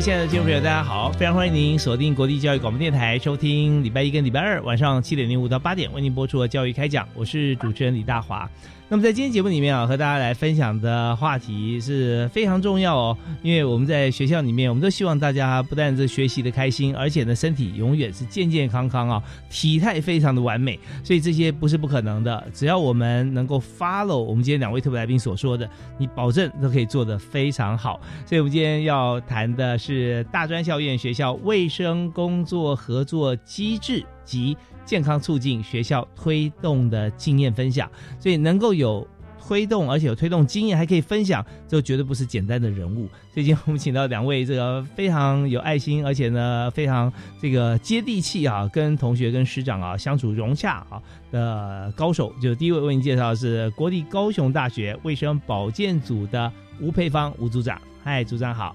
[0.00, 1.10] 亲爱的听众朋友，大家好！
[1.10, 8.48] 非常欢迎您锁定国立教育广播电台，收听礼拜一跟礼拜二晚上七点零五到八点为您播出的教育开讲，我是主持人李大华。
[8.90, 20.80] 那么在今天节目里面啊，和大家来分享的话题是非常重要哦，因为我们在学校里面，我们都希望大家不但是学习的开心，而且呢身体永远是健健康康啊，体态非常的完美。
[21.04, 28.00] 所以这些不是不可能的，只要我们能够 follow 我们今天两位特别来宾所说的，你保证都可以做得非常好。
[28.24, 34.56] 所以我们今天要谈的是大专校院学校卫生工作合作机制及。
[34.88, 39.06] 健康促进学校推动的经验分享，所以能够有
[39.38, 43.06] 推动，而且有推动经验，还可以分享，这绝对不是简单的人物。
[43.30, 52.32] 最近我们请到两位这个非常有爱心，而且呢非常这个接地气啊，跟同学跟师长啊相处融洽啊的高手。
[52.40, 56.50] 就第一位为您介绍的是国立高雄大学卫生保健组的
[56.80, 57.78] 吴佩芳吴组长。
[58.02, 58.74] 嗨，组长好。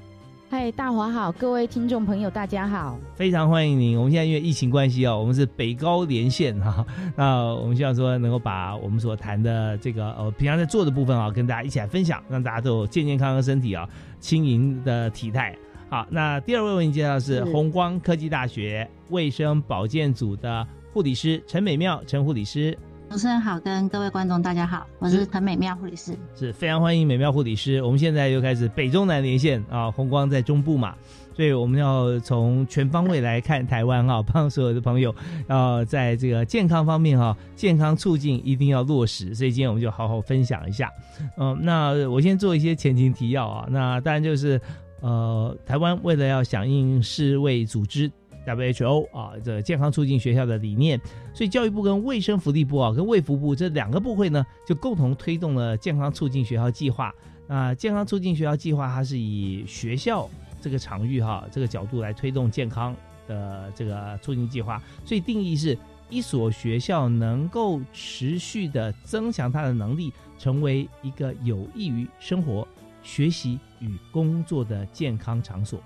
[0.54, 3.98] 嗨，大华好，各位听众朋友，大家好，非常欢迎您。
[3.98, 6.86] 我们现在因为疫情关系哦，我们是北高连线哈，
[7.18, 15.58] 那我们希望说能够把我们所谈的这个呃平常在做的部分啊，跟大家一起来分享，让大家都有健健康康身体啊，轻盈的体态。
[15.90, 22.78] 好，那第二位为您介绍是红光科技大学卫生保健组的护理师陈美妙陈护理师。
[23.14, 27.80] 主持人好，跟各位观众大家好，我是陈美妙护理师，是非常欢迎美妙护理师。
[27.84, 30.96] 我们现在又开始北中南连线啊，红光在中部嘛，
[31.36, 35.14] 所以我们要从全方位来看台湾啊， 帮所有的朋友
[35.48, 39.36] 要在这个健康方面哈，健康促进一定要落实。
[39.36, 40.90] 所以今天我们就好好分享一下。
[41.38, 44.60] 嗯，那我先做一些前情提要啊，那当然就是
[45.02, 48.12] 呃，台湾为了要响应世卫组织。
[48.46, 51.00] WHO 啊，这健康促进学校的理念，
[51.34, 57.14] 所以教育部跟卫生福利部啊，跟卫福部这两个部会呢，就共同推动了健康促进学校计划。
[57.48, 60.30] 那健康促进学校计划，它是以学校
[60.62, 62.96] 这个场域哈这个角度来推动健康
[63.28, 64.82] 的这个促进计划。
[65.06, 65.78] 所以定义是
[66.10, 72.68] 一所学校能够持续的增强它的能力，成为一个有益于生活、
[73.04, 75.80] 学习与工作的健康场所。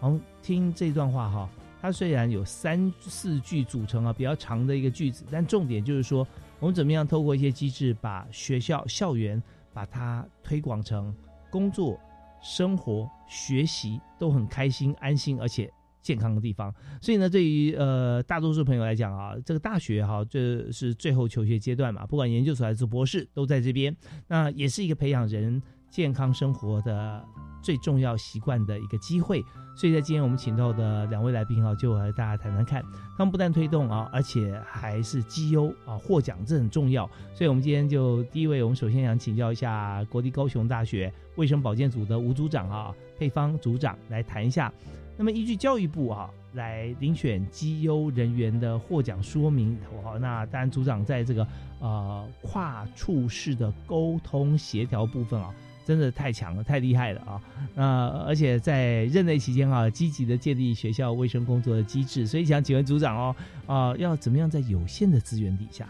[0.00, 1.48] 好，听这段话哈。
[1.84, 6.26] 它虽然有三四句组成啊，比较长的一个句子，但重点就是说，
[6.58, 11.14] 我们怎么样透过一些机制，把学校校园把它推广成
[11.50, 12.00] 工作、
[12.42, 16.74] 生活、学习都很开心、安心而且健康的地方。
[17.02, 23.94] 所以呢，对于呃大多数朋友来讲啊，这个大学哈，这是最后求学阶段嘛，不管研究所还是博士，都在这边，
[24.26, 25.60] 那也是一个培养人
[25.94, 27.24] 健康生活的。
[27.62, 29.42] 最重要习惯的一个机会，
[29.74, 32.84] 所以在今天我们请到的两位来宾啊，就和大家谈谈看，
[33.16, 37.08] 他们不但推动啊，而且还是绩优啊获奖，这很重要。
[37.34, 44.70] 所以我们今天就第一位，我们首先想请教一下国立高雄大学卫生保健组的吴组长啊，配方组长来谈一下。
[45.16, 51.46] 那么依据教育部啊来遴选绩优人员的获奖说明里头哈，那当然组长在这个
[51.80, 55.50] 呃跨处室的沟通协调部分啊。
[55.84, 57.42] 真的太强了，太厉害了啊！
[57.74, 63.36] 那而且在任内期间啊，积极的建立学校卫生工作的机制，所以想请问组长哦，
[63.66, 65.86] 啊，要怎么样在有限的资源底下，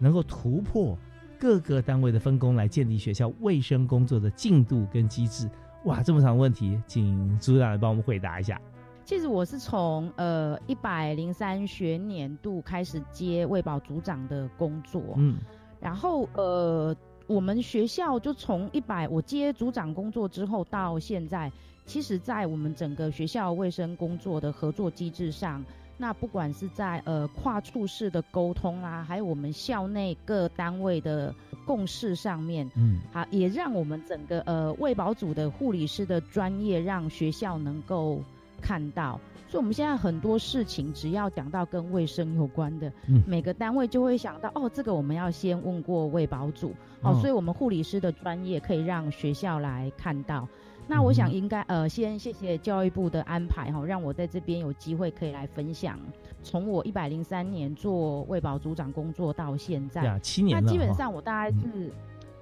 [0.00, 0.98] 能够突破
[1.38, 5.48] 各个单位的分工，来建立学校卫生工作的进度跟机制？
[5.84, 8.60] 哇，这么长问题，请组长来帮我们回答一下。
[9.04, 15.36] 其实我是从呃一百零三学年度开始接卫保组长的工作，嗯，
[15.80, 16.96] 然后呃。
[17.26, 21.50] 我们学校就从一百我接组长工作之后到现在，
[21.84, 25.64] 其实，在我们整个学校卫生工作的合作机制上，
[25.98, 31.34] 那不管是在呃跨处室的沟通啦，还有我们校内各单位的
[31.64, 38.20] 共识上面，嗯，好，也让我们整个呃卫保组的护理师的专业让学校能够
[38.60, 39.20] 看到。
[39.48, 50.48] 所以我们现在很多事情，只要讲到跟卫生有关的，嗯，每个单位就会想到，哦，这个我们要先问过卫保组，哦，所以我们护理师的专业可以让学校来看到。
[50.88, 55.98] 那我想应该呃，先谢谢教育部的安排哈，让我在这边有机会可以来分享，
[56.44, 61.92] 从我一百零三年做卫保组长工作到现在，七年那基本上我大概是，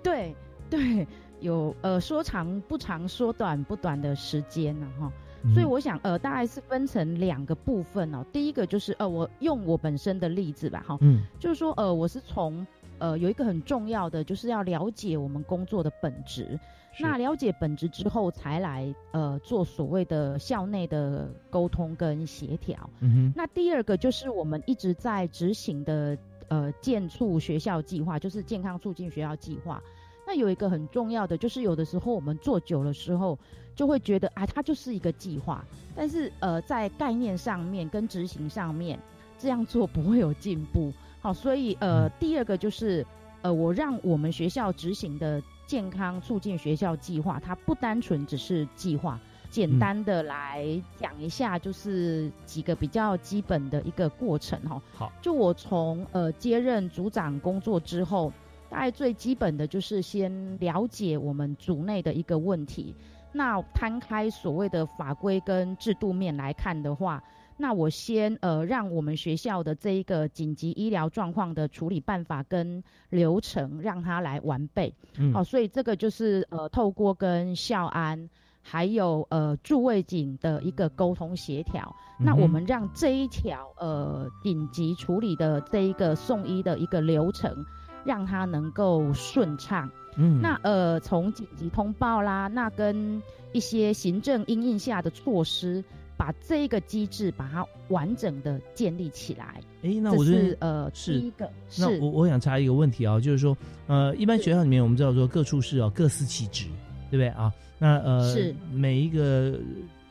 [0.03, 0.35] 对
[0.69, 1.07] 对，
[1.41, 5.13] 有呃说长不长，说短不短的时间呢哈。
[5.53, 8.25] 所以我想呃，大概是分成两个部分哦。
[8.33, 12.67] 第一个就是呃，我用我本身的例子吧哈，嗯，就是说呃，我是从
[12.99, 16.59] 呃有一个很重要的，就是要了解我们工作的本质。
[17.01, 22.89] 那了解本质之后，才来呃做所谓的校内的沟通跟协调。
[23.01, 23.33] 嗯哼。
[23.35, 29.83] 那第二个就是我们一直在执行的呃健促学校计划，就是健康促进学校计划。
[30.25, 33.37] 那有一个很重要的，就是有的时候我们做久了时候，
[33.75, 38.99] 就会觉得啊，它就是一个计划，但是呃在概念上面跟执行上面
[39.39, 40.93] 这样做不会有进步。
[41.21, 43.07] 好，所以呃第二个就是
[43.43, 45.43] 呃我让我们学校执行的。
[45.67, 49.19] 健康促进学校计划，它不单纯只是计划。
[49.49, 54.83] 简单的来讲一下，就是几个比较基本的一个过程哈。
[54.93, 58.31] 好，就我从呃接任组长工作之后，
[58.69, 62.95] 大概最基本的就是先了解我们组内的一个问题。
[63.35, 67.23] 那摊开所谓的法规跟制度面来看的话。
[67.57, 74.93] 那我先呃，让我们学校的这一个紧急医疗状况的处理办法跟流程，让它来完备。
[75.19, 78.29] 嗯，好，所以这个就是呃，透过跟校安
[78.61, 87.65] 还有呃驻卫警的一个沟通协调，那我们让这一条呃紧急处理的这一个送医的一个流程，
[88.05, 89.91] 让它能够顺畅。
[90.17, 93.23] 嗯，那呃从紧急通报啦，那跟
[93.53, 95.83] 一些行政应应下的措施。
[96.17, 99.61] 把这一个机制把它完整的建立起来。
[99.83, 101.51] 哎，那我是呃，是第一个。
[101.77, 103.55] 那我我想查一个问题啊，就是说，
[103.89, 106.67] 呃，一般学校里面我们知道说各处室哦各司其职，
[107.11, 107.53] 对不对啊？
[107.81, 109.59] 那呃，是每一个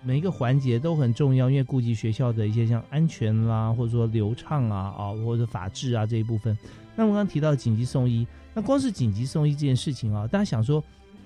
[0.03, 6.55] 每一个环节都很重要，因为顾及学校的一些像安全啦，或者说流畅啊啊，或者法治啊这一部分。
[6.95, 10.83] 那我刚刚提到紧急送医，那光是紧急送医这件事情啊，大家想说，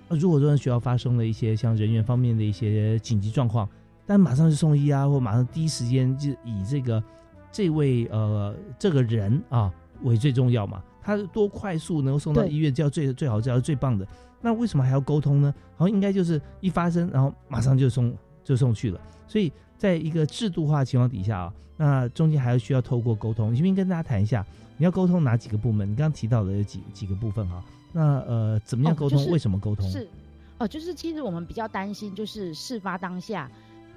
[0.10, 3.68] 如果说学校发生了一些像人员方面的一些紧急状况。
[4.10, 7.04] 但马上就送医啊，或马上第一时间就以这个
[7.52, 9.69] 这位呃这个人啊
[10.04, 10.81] 为最重要嘛？
[11.02, 14.08] 他多快速能够送到医院，叫最最好，叫最棒的。
[14.40, 15.54] 那为什么还要沟通呢？
[15.75, 18.16] 好像应该就是一发生，然后马上就送
[18.46, 19.02] 就送去了。
[19.28, 23.54] 所以在一个制度化情况底下啊，那中间还要需要透过沟通。
[23.54, 24.46] 你不跟大家谈一下，
[24.77, 25.89] 你要沟通哪几个部门？
[25.89, 27.63] 你刚刚提到的有几几个部分哈？
[27.91, 29.27] 那呃，怎么样沟通？
[29.29, 29.89] 为什么沟通？
[29.89, 30.07] 是
[30.59, 33.50] 哦，就是其实我们比较担心，就是事发当下。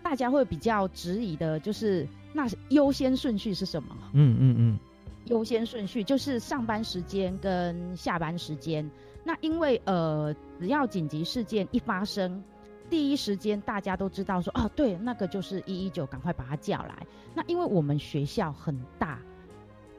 [0.03, 3.95] 大家会比较质疑的，就是那优先顺序是什么？
[4.15, 4.79] 嗯嗯嗯，
[5.27, 8.91] 优先顺序就是上班时间跟下班时间。
[9.23, 12.43] 那因为呃，只要紧急事件一发生，
[12.89, 17.07] 第一时间大家都知道说，哦，对，那个就是一一九，赶快把他叫来。
[17.35, 19.19] 那因为我们学校很大。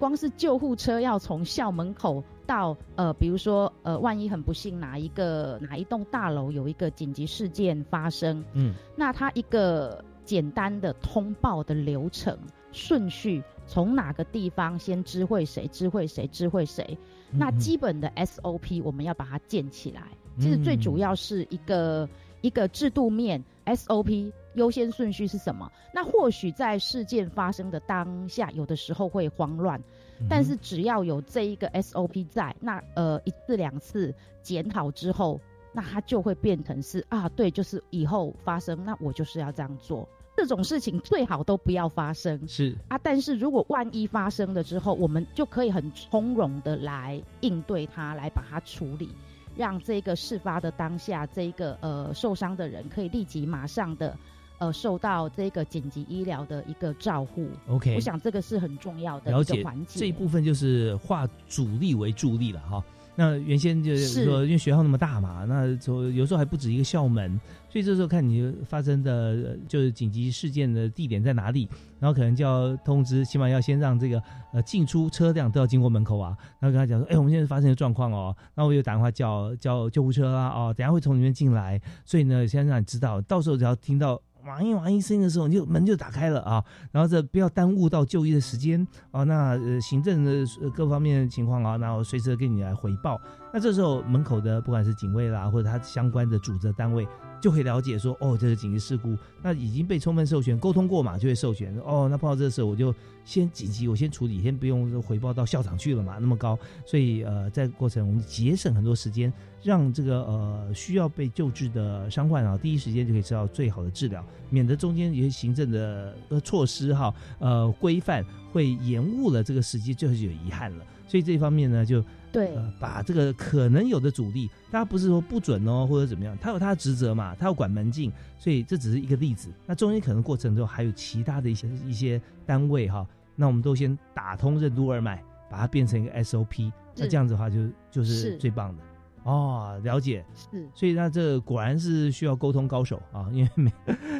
[0.01, 12.35] 光是救护车要从校门口到呃，比如说呃，万一很不幸哪一个哪一栋大楼有一个紧急事件发生，嗯，那它一个简单的通报的流程
[12.71, 16.97] 顺序，从哪个地方先知会谁，知会谁，知会谁，
[17.31, 20.01] 那基本的 SOP 我们要把它建起来。
[20.39, 22.09] 其实最主要是一个
[22.41, 24.31] 一个制度面 SOP。
[24.55, 25.71] 优先顺序是什么？
[25.93, 29.81] 那或许在事件发生的当下，有的时候会慌乱，
[30.29, 35.39] 但是只要有这一个 SOP 在，那呃一次两次检讨之后，
[35.71, 40.07] 那它就会变成是啊，对，就是以后发生，那我就是要这样做。
[40.35, 42.97] 这种事情最好都不要发生，是啊。
[42.97, 49.09] 但是如果万一发生了之后，我们就可以很从容的来应对它，来把它处理，
[49.55, 54.17] 让这个事发的当下，这个呃受伤的人可以立即马上的。
[54.61, 59.99] 呃，受到这个紧急医疗的一个照护，OK，我想这个是很重要的一个环节。
[59.99, 62.83] 这一部分就是化主力为助力了哈。
[63.15, 71.67] 那原先就是说，因为学校那么大嘛，那就有时候还不止一个校门，所以这时候看你发生的就是紧急事件的地点在哪里，
[71.99, 74.21] 然后可能就要通知，起码要先让这个
[74.53, 84.21] 呃进出车辆都要经过门口啊，然后跟他讲说，哎，我们现在发生的状况哦，那我又打电话叫叫救护车啊，哦，等下会从里面进来，所以呢，先让你知道，到时候只要听到。
[84.45, 89.23] 哇一哇一声音的时候，你就门就打开了啊，然后这不要耽误到就医的时间啊。
[89.23, 93.19] 那呃行政的各方面的情况啊，然后随时跟你来回报。
[93.53, 97.07] 那这时候门口的不管是警卫啦，或者他相关的组织单位。
[97.41, 101.75] 就可以了解说，哦，这是紧急事故，那已经被充分授权沟通过嘛，就会授权。
[101.79, 102.93] 哦，那碰到这事，我就
[103.25, 106.57] 先紧急，我先处理，先不用回报到校长去了嘛，那么高。
[106.85, 109.33] 所以，呃，在过程我们节省很多时间，
[109.63, 120.85] 让这个呃需要被救治的伤患啊，第一时间就可以知道最好的治疗，免得中间有些行政的措施哈，呃规范会延误了这个时机，最后就有遗憾了。
[121.11, 122.01] 所以这方面呢，就。
[122.31, 122.49] 对，
[122.79, 129.49] 把这个可能有的阻力，他不是说不准哦，或者怎么样，他有他的职责嘛，他要管门禁，所以这只是一个例子。
[129.65, 138.83] 那中间可能过程中还有其他的一些一些单位哈，那我们都先打通任督二脉，把它变成一个 SOP，那这样子的话就就是最棒的。
[139.23, 143.71] 哦，了解是，所以那这果然是需要沟通高手啊，因为每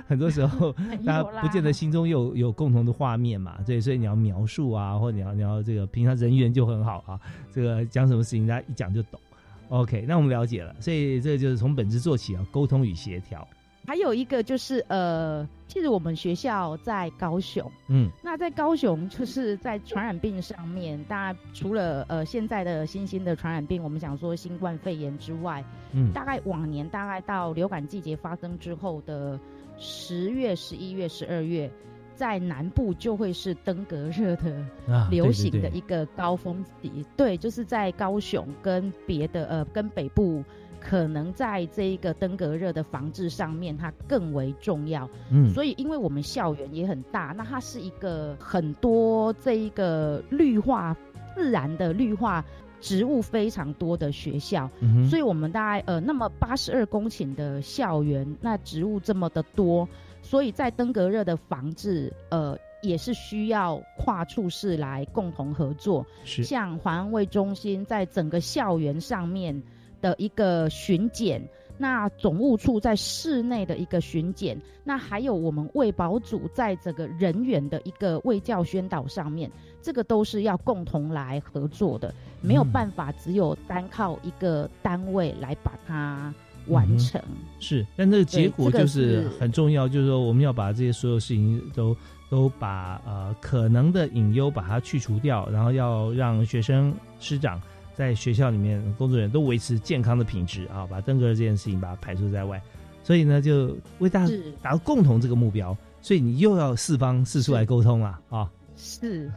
[0.08, 0.72] 很多时候
[1.06, 7.20] 大家不见得心中有有共同的画面嘛，对，所以你要描述啊，或者你要你要这个平常人缘就很好啊，
[7.52, 9.20] 这个讲什么事情大家一讲就懂。
[9.70, 13.48] OK，那我们了解了，所以这就是从本质做起啊，沟通与协调。
[13.86, 29.40] 还有一个就是呃，其实我们学校在高雄，嗯，那在高雄就是在传染病上面，大家除了呃现在的新兴的传染病，我们想说新冠肺炎之外，嗯，大概往年大概到流感季节发生之后的
[29.78, 31.70] 十月、十一月、十二月，
[32.16, 34.64] 在南部就会是登革热的
[35.10, 40.44] 流行的一个高峰期，对，就是在高雄跟别的呃跟北部。
[40.82, 45.08] 可能在这一个登革热的防治上面，它更为重要。
[45.30, 50.98] 嗯，所以因为我们校园也很大，那它是一个很多这一个绿化
[51.36, 52.44] 自然的绿化
[52.82, 54.68] 植物非常多的学校，
[55.08, 59.88] 所以我们大概呃那么八十二公顷的校园，那植物这么的多，
[60.24, 66.04] 所以在登革热的防治呃也是需要跨处室来共同合作。
[66.26, 69.62] 是，像环安卫中心在整个校园上面。
[70.02, 71.42] 的一个巡检，
[71.78, 79.50] 那总务处在室内的一个巡检，那还有我们卫保组在这个人员的一个卫教宣导上面，
[79.82, 86.34] 这个都是要共同来合作的，没有办法只有单靠一个单位来把它
[86.68, 87.22] 完成。
[87.60, 91.96] 是，但这个结果就是很重要，就是说我们要把这些所有事情都
[92.30, 97.60] 都把呃可能的隐忧把它去除掉，然后要让学生师长。
[98.02, 102.60] 在学校里面，工作人员都维持健康的品质啊，把登革热这件事情把它排除在外。
[103.04, 108.52] 所以呢，就为大家达到共同这个目标，所以你又要四方四处来沟通了啊。
[108.76, 109.32] 是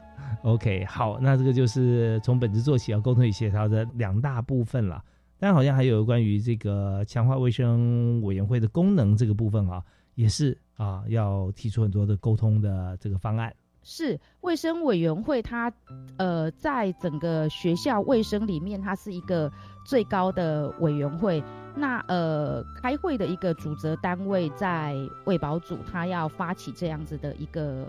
[0.44, 5.04] ，OK，好，那这个就是从本质做起，要沟通与协调的两大部分了。
[5.38, 13.54] 但好像还有关于这个强化卫生委员会的功能这个部分啊，也是啊，要提出很多的沟通的这个方案。
[13.84, 15.72] 是卫生委员会，它
[16.16, 19.52] 呃，在整个学校卫生里面，它是一个
[19.84, 21.42] 最高的委员会。
[21.76, 27.86] 那呃，开会的一个主责单位在卫保组，他要发起这样子的一个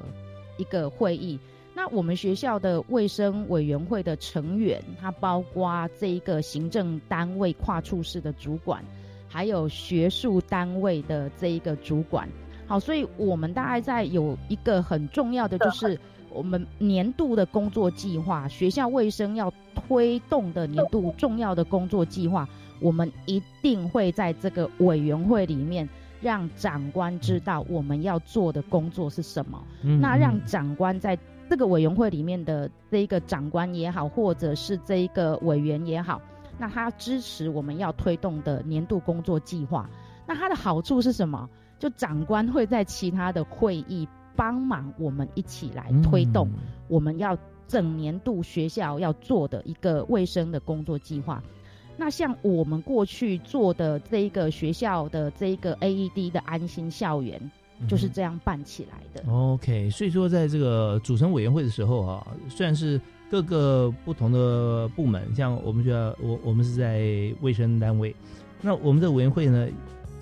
[0.57, 1.39] 一个会议。
[1.73, 8.83] 那我们学校的卫生委员会的成员，它包括这一个行政单位跨处室的主管，
[9.27, 12.27] 还有学术单位的这一个主管。
[12.67, 15.99] 好，所以我们大概在有一个很重要的，就是
[16.31, 22.47] 我们年度的工作计划，学校卫生要推动的年度重要的工作计划，
[22.79, 25.87] 我们一定会在这个委员会里面
[26.21, 29.61] 让长官知道我们要做的工作是什么。
[30.01, 31.17] 那让长官在
[31.47, 36.19] 这个委员会里面的这一个长官也好，或者是这一个委员也好，
[36.57, 39.87] 那他支持我们要推动的年度工作计划。
[40.27, 41.47] 那它的好处是什么？
[41.77, 46.49] 就长官会在其他的会议帮忙我们一起来推动
[46.87, 51.41] 我们要整年度学校要做的一个卫生的工作计划。
[51.97, 57.39] 那像我们过去做的这一个学校的这一个 AED 的安心校园，
[57.87, 59.31] 就是这样办起来的。
[59.31, 62.99] OK，所以说在这个组成委员会的时候啊，虽然是
[63.31, 66.99] 各个不同的部门，像我们学校，我我们是在
[67.41, 68.13] 卫生单位，
[68.61, 69.67] 那我们的委员会呢？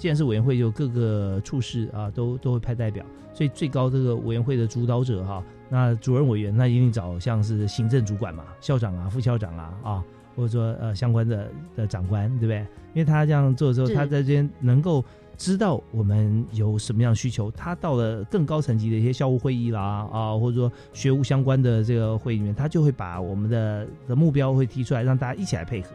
[0.03, 10.03] 既然是委员会，就各个处室啊，都都会派代表，所以最高这个委员会的主导者哈，那主任委员那一定找像是行政主管嘛，校长啊、副校长啊啊，
[10.36, 12.57] 或者说呃相关的的长官，对不对？
[12.93, 15.01] 因为他这样做的时候，他在这边能够
[15.38, 25.91] 知道我们有什么样的需求，他到了更高层级的一些校务会议啦啊，或者说学务相关的这个会议里面，他就会把我们的的目标会提出来，让大家一起来配合。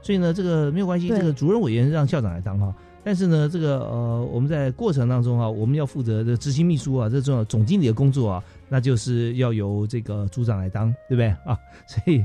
[0.00, 2.74] 所以呢，这个没有关系，这个主任委员让校长来当哈。
[3.02, 11.58] 但是呢，这个呃，我们在过程当中啊，我们要负责的执行秘书啊，这种总经理的工作啊，那就是要由这个组长来当，对不对啊？
[11.86, 12.22] 所以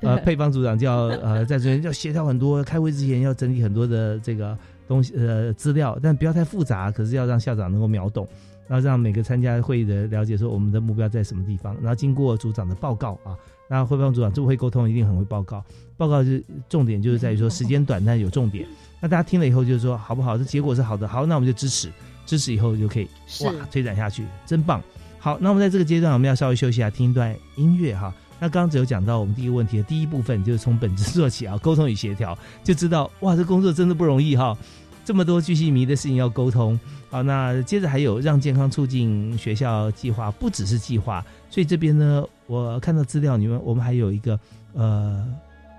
[0.00, 4.56] 呃，配方组长就要呃，在这边要协调很多，开会之前要整理很多的这个
[4.88, 8.26] 东西呃资料，但不要太复杂，可是要让校长能够秒懂，
[8.66, 13.36] 然后让每个参加会议的了解说我们的目标在什么地方，然后经过组长的报告啊，
[13.68, 15.62] 那汇报组长这会沟通一定很会报告，
[15.98, 18.66] 报告是重点就是在于说时间短但有重点。
[19.00, 20.38] 那大家听了以后就是说好不好？
[20.38, 21.92] 这结果是好的，好，那我们就支持，
[22.24, 23.08] 支持以后就可以
[23.44, 24.82] 哇推展下去，真棒。
[25.18, 28.14] 好，那我们在这个阶段我们要稍微休息一下，听一段音乐哈。
[28.38, 34.56] 那刚刚只有讲到我们第一个问题的第一部分，就是从本质做起啊，沟通与协调，就知道哇，这工作真的不容易哈，
[35.04, 36.78] 这么多巨细迷的事情要沟通。
[37.10, 44.38] 好，那接着还有让健康促进学校计划，不只是计划，所以这边呢，我看到资料，你们我们还有一个
[44.74, 45.26] 呃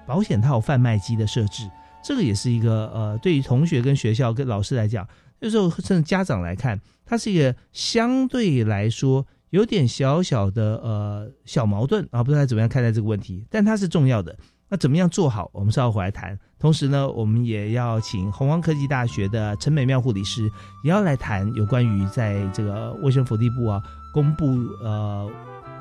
[0.05, 1.69] 保险套贩卖机的设置。
[2.07, 5.05] 这个也是一个呃，对于同学跟学校跟老师来讲，
[5.41, 14.33] 有时候甚至家长来看，它是一个相对来说有点小小的呃小矛盾啊，不知道怎么样看待这个问题，但它是重要的。
[14.69, 15.51] 那怎么样做好？
[15.53, 16.39] 我们稍后回来谈。
[16.57, 20.49] 同时呢，我们也要请红光科技大学的陈美妙护理师
[20.85, 23.83] 也要来谈有关于在这个卫生福利部啊
[24.13, 24.45] 公布
[24.81, 25.29] 呃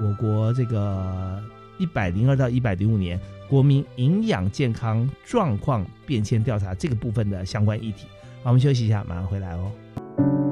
[0.03, 1.41] 我国这个
[1.79, 3.17] 一百零二到一百零五年。
[3.49, 8.07] 国民营养健康状况变迁调查这个部分的相关议题，
[8.43, 10.46] 好，我们休息一下，马上回来哦。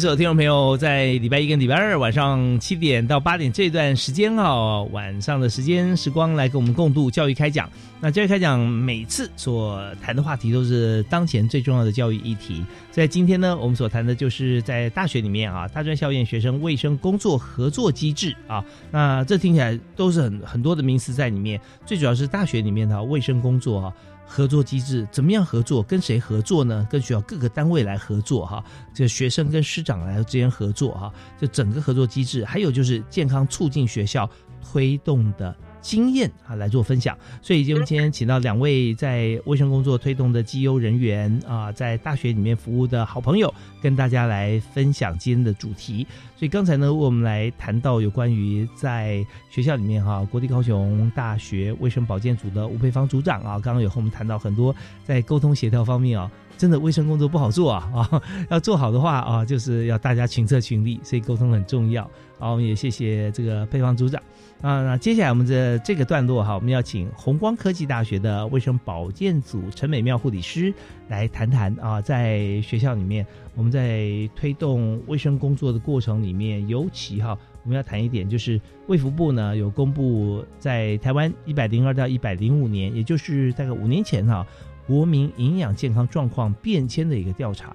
[0.00, 7.68] 所有听众朋友，在礼拜一跟礼拜二晚上七点到八点这段时间哈，晚上的时间时光来跟我们共度教育开讲。
[8.00, 12.64] 那教育开讲每次所谈的话题都是当前最重要的教育议题。
[12.90, 18.64] 在今天呢，我们所谈的就是在大学里面啊，大专校院学生卫生工作合作机制啊。
[18.90, 23.92] 那这听起来都是很很多的名词在里面，最主要是大学里面的卫生工作啊。
[24.32, 25.82] 合作机制怎么样合作？
[25.82, 26.86] 跟谁合作呢？
[26.88, 28.64] 跟学校各个单位来合作哈，
[28.94, 34.30] 这学生跟师长来之间合作哈，就整个合作机制，还有就是健康促进学校
[34.62, 35.52] 推动的。
[35.80, 46.06] 经验啊来做分享，所以今天请到两位在卫生工作推动的绩优人员啊，在大学里面服务的好朋友，跟大家来分享今天的主题。
[46.36, 62.04] 所以刚才呢，我们来谈到有关于在学校里面哈，国立高雄大学卫生保健组的吴佩芳组长啊，刚刚有和我们谈到很多在沟通协调方面啊，真的卫生工作不好做啊 啊，要做好的话啊，就是要大家群策群力，所以沟通很重要。
[62.38, 64.22] 好，我们也谢谢这个配方组长。
[64.60, 70.70] 啊，那接下来我们的这个段落哈，我们要请红光科技大学的卫生保健组陈美妙护理师
[71.08, 84.46] 来谈谈啊，在学校里面我们在推动卫生工作的过程里面，尤其哈，我们要谈一点，就是卫福部呢有公布在台湾一百零二到一百零五年，也就是大概五年前哈，
[84.90, 87.74] 国民营养健康状况变迁的一个调查。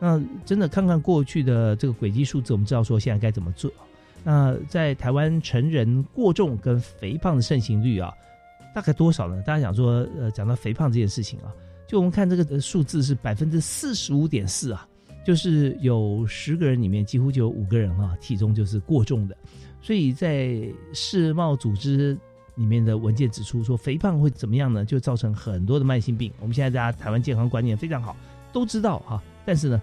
[0.00, 3.70] 那真的看看过去的这个轨迹数字，我们知道说现在该怎么做。
[4.24, 8.12] 那在台湾成人过重跟肥胖的盛行率啊，
[8.74, 9.40] 大概多少呢？
[9.46, 11.54] 大家想说，呃，讲到肥胖这件事情啊，
[11.86, 14.88] 就我们看这个数字是百分之四十五点四啊，
[15.24, 19.36] 就是有十个人里面几乎就有五个人啊，体重就是过重的。
[19.80, 20.60] 所以在
[20.92, 22.18] 世贸组织
[22.56, 24.84] 里面的文件指出说，肥胖会怎么样呢？
[24.84, 26.30] 就造成很多的慢性病。
[26.40, 28.16] 我们现在大家台湾健康观念非常好，
[28.52, 29.80] 都知道哈，但是呢，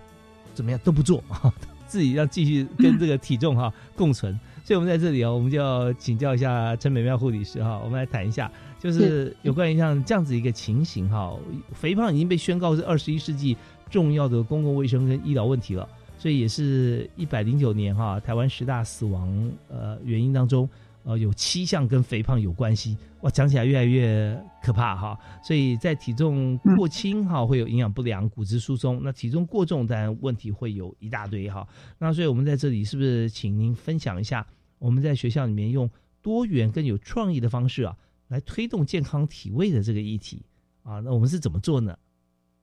[0.54, 1.54] 怎么样都不做啊。
[1.88, 4.34] 自己要继续跟这个体重哈 共存，
[4.64, 11.38] 所以我们在这里啊，我们就要请教一下陈美妙护理师哈，我们来谈一下，就是有关于像这样子一个情形哈，
[11.74, 13.56] 肥胖已经被宣告是二十一世纪
[13.92, 20.68] 重要的公共卫生跟医疗问题了，所以也是一百零九年哈，台湾十大死亡呃原因当中。
[21.04, 25.20] 呃，有七项跟肥胖有关系，哇，讲起来越来越可怕哈。
[25.44, 31.68] 所以在体重过轻哈，会有营养不良、骨质疏松；那体重过重，当然问题会有一大堆哈。
[31.98, 34.48] 那所以我们在这里是不是请您分享一下，
[34.80, 35.90] 我们在学校里面用
[36.22, 37.98] 多元更有创意的方式啊，
[38.30, 40.46] 来推动健康体位的这个议题
[40.84, 41.00] 啊？
[41.02, 41.98] 那我们是怎么做呢？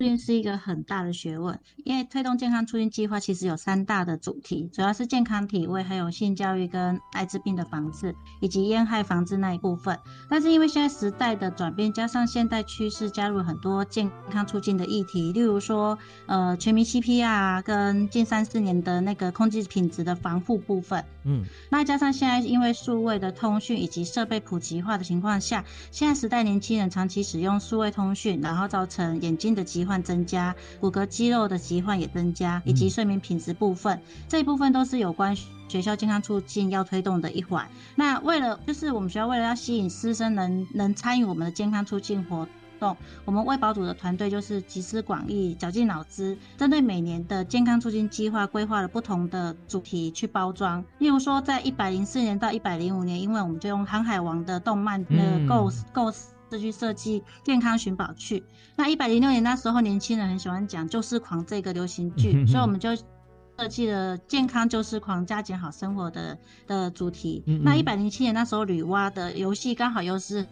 [0.05, 9.99] 进是一个很大的学问，因为推动健康促进计划其实有三大的主题，主要是健康体位，还有性教育跟艾滋病的防治，以及烟害防治那一部分。
[10.29, 21.05] 但是因为现在时代的转变，加上现代趋势，加入很多健康促进的议题，例如说呃全民 CPR 跟近三四年的那个空气品质的防护部分。
[21.25, 35.35] 嗯，那加上现在因为数位的通讯以及设备普及化的情况下，现在时代年轻人长期使用数位通讯，然后造成眼睛的疾患增加，骨骼肌肉的疾患也增加，以及睡眠品质部分，这一部分都是有关
[35.67, 37.69] 学校健康促进要推动的一环。
[37.97, 42.47] 那为了就是我们学校为了要吸引师生能能参与我们的健康促进活。
[42.79, 50.83] 动，我们卫保组的团队就是集思广益、绞尽脑汁，针对每年的健康促进计划规划了不同的主题去包装。
[50.97, 58.43] 例如说，在一百零四年到一百零五年，因为我们就用《航海王》的动漫的构构思去设计健康寻宝去。
[58.77, 67.43] 那一百零六年那时候，年轻人很喜欢讲“救世狂”这个流行剧，所以我们就设计了“健康救世狂，加减好生活”的的主题。
[67.63, 70.47] 那一百零七年那时候，女娲的游戏刚好又是。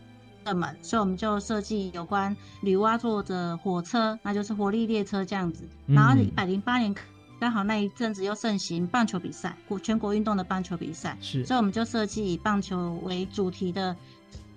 [0.46, 5.64] 热门，所以我们就设计有关女娲坐着火车，那就是活力列车这样子。
[5.86, 6.94] 然后一百零八年
[7.38, 13.94] 刚好那一阵子又盛行棒球比赛，国全国运动的棒球比赛，是，所以我们就设计以棒球为主题的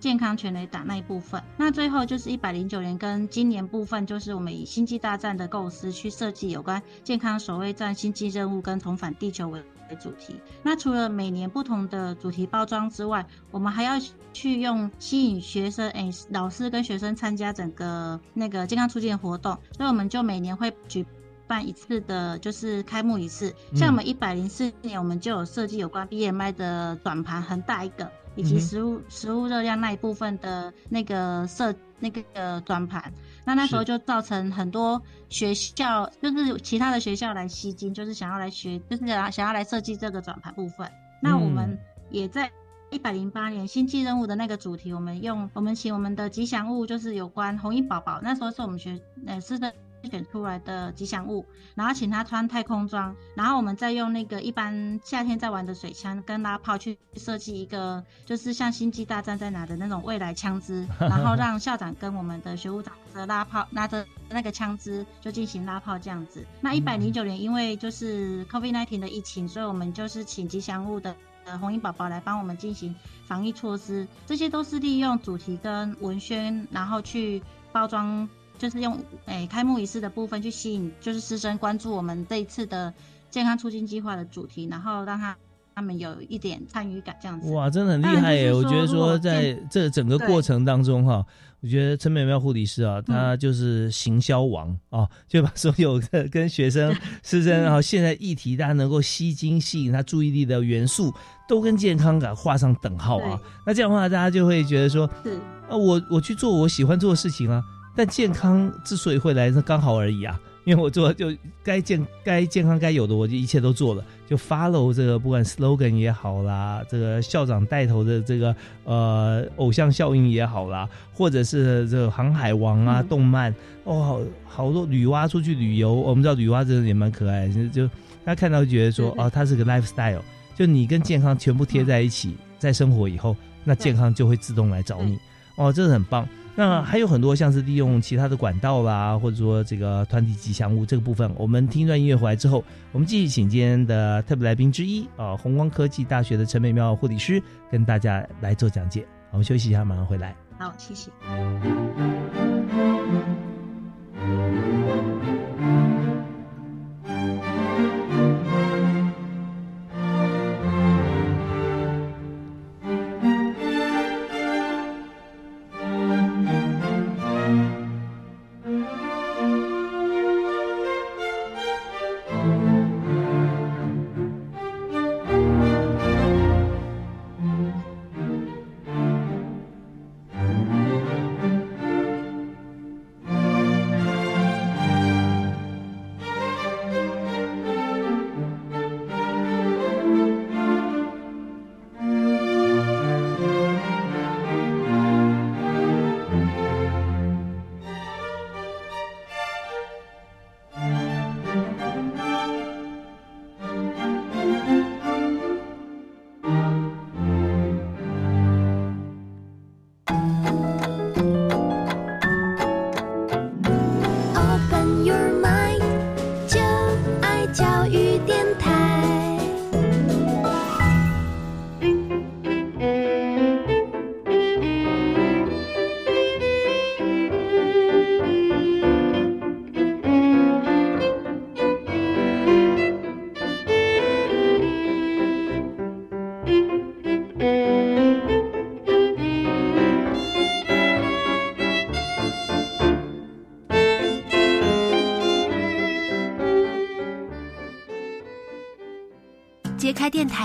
[0.02, 1.42] 健康全垒打那一部分。
[1.56, 9.66] 那最后就是一百零九年跟今年部分，就是我们以星际大战的构思去设计有关健康守卫战星际任务跟重返地球为为。
[10.00, 14.00] 主题，那除了每年不同的主题包装之外，我们还要
[14.32, 21.06] 去用吸引学生、诶老师跟学生参加整个那个健康促进活动，所以我们就每年会举
[21.46, 23.54] 办一次的，就是开幕仪式。
[23.76, 33.12] 像我们一百零四年，我们就有设计有关 BMI 的转盘，很大一个，以及食物食物热量那一部分的那个设那个转盘。
[33.44, 40.90] 那那时候就造成很多学校，就是其他的学校来吸金，就是想要来学，就是想想要来设计这个转盘部分。
[41.22, 41.78] 那我们
[42.10, 42.52] 也在
[42.90, 48.20] 一百零八年星际任务的那个主题，我们用我们请我们的吉祥物，就是有关红衣宝宝。
[48.22, 49.74] 那时候是我们学呃是的。
[50.10, 66.46] 选出来的吉祥物，然后请他穿太空装，然后我们再用那个一般夏天在玩的水枪跟拉炮去设计一个，就是像星际大战在哪的那种未来枪支， 然后让校长跟我们的学务长的拉炮拿着那个枪支就进行拉炮这样子。
[66.60, 72.96] 那一百零九年因为就是 COVID-19 的疫情，所以我们就是请吉祥物的呃红衣宝宝来帮我们进行
[73.28, 78.28] 防疫措施，这些都是利用主题跟文宣，然后去包装。
[78.62, 78.96] 就是用
[79.26, 82.94] 诶开幕仪式的部分去吸引，就是师生关注我们这一次的
[83.32, 85.36] 健康促进计划的主题，然后让他
[85.74, 87.52] 他们有一点参与感，这样子。
[87.52, 88.54] 哇，真的很厉害耶！
[88.54, 91.26] 我觉得说在这整个过程当中哈，
[91.62, 101.12] 我觉得陈美妙护理师啊，他就是行销王啊，就把所有的跟学生师生啊，现在议题大家能够吸睛、吸引他注意力的元素，
[101.50, 103.42] 都跟健康感画上等号啊。
[103.66, 107.64] 那这样的话，大家就会觉得说，是啊，我我去做我喜欢做的事情啊。
[107.96, 110.40] 但健康之所以会来，是刚好而已啊。
[110.64, 123.52] 因为我做就该健该健康该有的，我就一切都做了，就 follow 这个不管 slogan 也好啦，这个校长带头的这个呃偶像效应也好啦，或者是这个航海王啊动漫。
[123.86, 127.88] 哦，好好多女娲出去旅游，我们知道女娲真的也蛮可爱，就就
[128.24, 130.22] 大家看到觉得说哦，它是个 lifestyle，
[130.56, 135.18] 就你跟健康全部贴在一起，在生活以后，那健康就会自动来找你。
[135.56, 136.30] 哦，这是很棒。
[136.56, 149.06] 那还有很多像是利用其他的管道啦，或者说这个团体吉祥物这个部分，我们听一段音乐回来之后，我们继续请今天的特别来宾之一啊，红光科技大学的陈美妙护理师跟大家来做讲解。
[149.32, 150.36] 我们休息一下，马上回来。
[150.60, 151.10] 好，谢谢。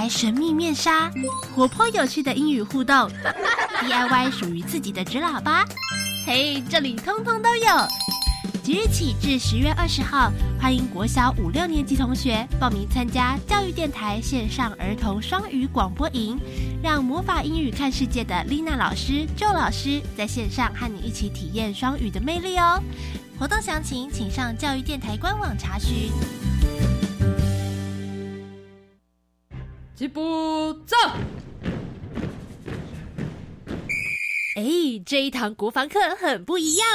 [0.08, 1.10] 神秘面纱，
[1.54, 3.10] 活泼有趣的英语互动，
[3.82, 5.64] DIY 属于自己的纸喇叭，
[6.26, 7.66] 嘿，这里通通都有。
[8.62, 16.36] 即日起至十月二十号，欢迎国小五六年级同学报名参加教育电台线上儿童双语广播营，
[16.82, 22.82] 让魔法英语看世界的丽娜老师、周老师在线上和你一起体验双语的魅力哦。
[23.38, 26.10] 活动详情请上教育电台官网查询。
[29.96, 30.94] 吉步走。
[34.56, 34.62] 哎，
[35.06, 36.86] 这一堂国防课很不一样。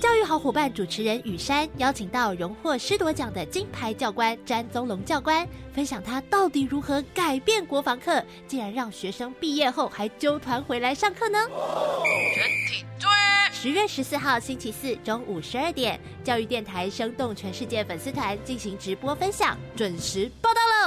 [0.00, 11.38] 教育好伙伴主持人雨山邀请到荣获师铎奖的金牌教官詹宗龙教官，分享他到底如何改变国防课，竟然让学生毕业后还纠团回来上课呢？
[12.36, 13.52] 全体注意！
[13.52, 20.77] 十月十四号星期四中午十二点，教育电台生动全世界粉丝团进行直播分享，准时报道喽！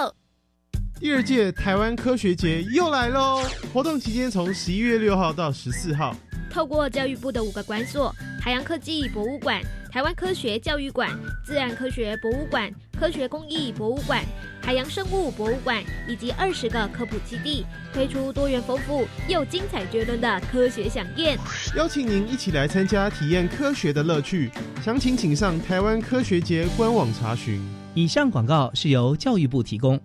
[1.01, 3.41] 第二届台湾科学节又来喽！
[3.73, 6.15] 活动期间从十一月六号到十四号。
[6.47, 9.59] 透过教育部的五个馆所：海洋科技博物馆、
[9.91, 11.09] 台湾科学教育馆、
[11.43, 14.23] 自然科学博物馆、科学工艺博物馆、
[14.61, 21.35] 海洋生物博物馆，以及二十个科普基地，推出多元丰富又精彩绝伦的科学飨宴，
[21.75, 24.51] 邀请您一起来参加，体验科学的乐趣。
[24.85, 27.59] 详情请上台湾科学节官网查询。
[27.95, 29.99] 以上广告是由教育部提供。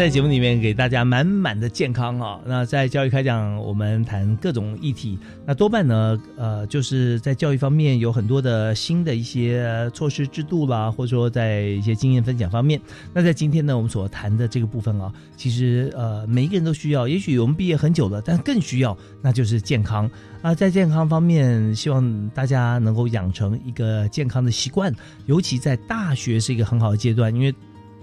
[0.00, 2.40] 在节目里面给大家满满的健康啊！
[2.46, 12.80] 那在教育开讲，我们谈各种议题，那多半呢，呃，就是在教育方面有很多的新的一些措施制度啦，或者说在一些经验分享方面。
[13.12, 17.06] 那在今天呢，我们所谈的这个部分啊，其实呃，每一个人都需要。
[17.06, 20.10] 也许我们毕业很久了，但更需要，那就是健康
[20.40, 20.54] 啊。
[20.54, 24.90] 在健康方面，希望大家能够养成一个健康的习惯，
[25.26, 27.54] 尤其在大学是一个很好的阶段，因为。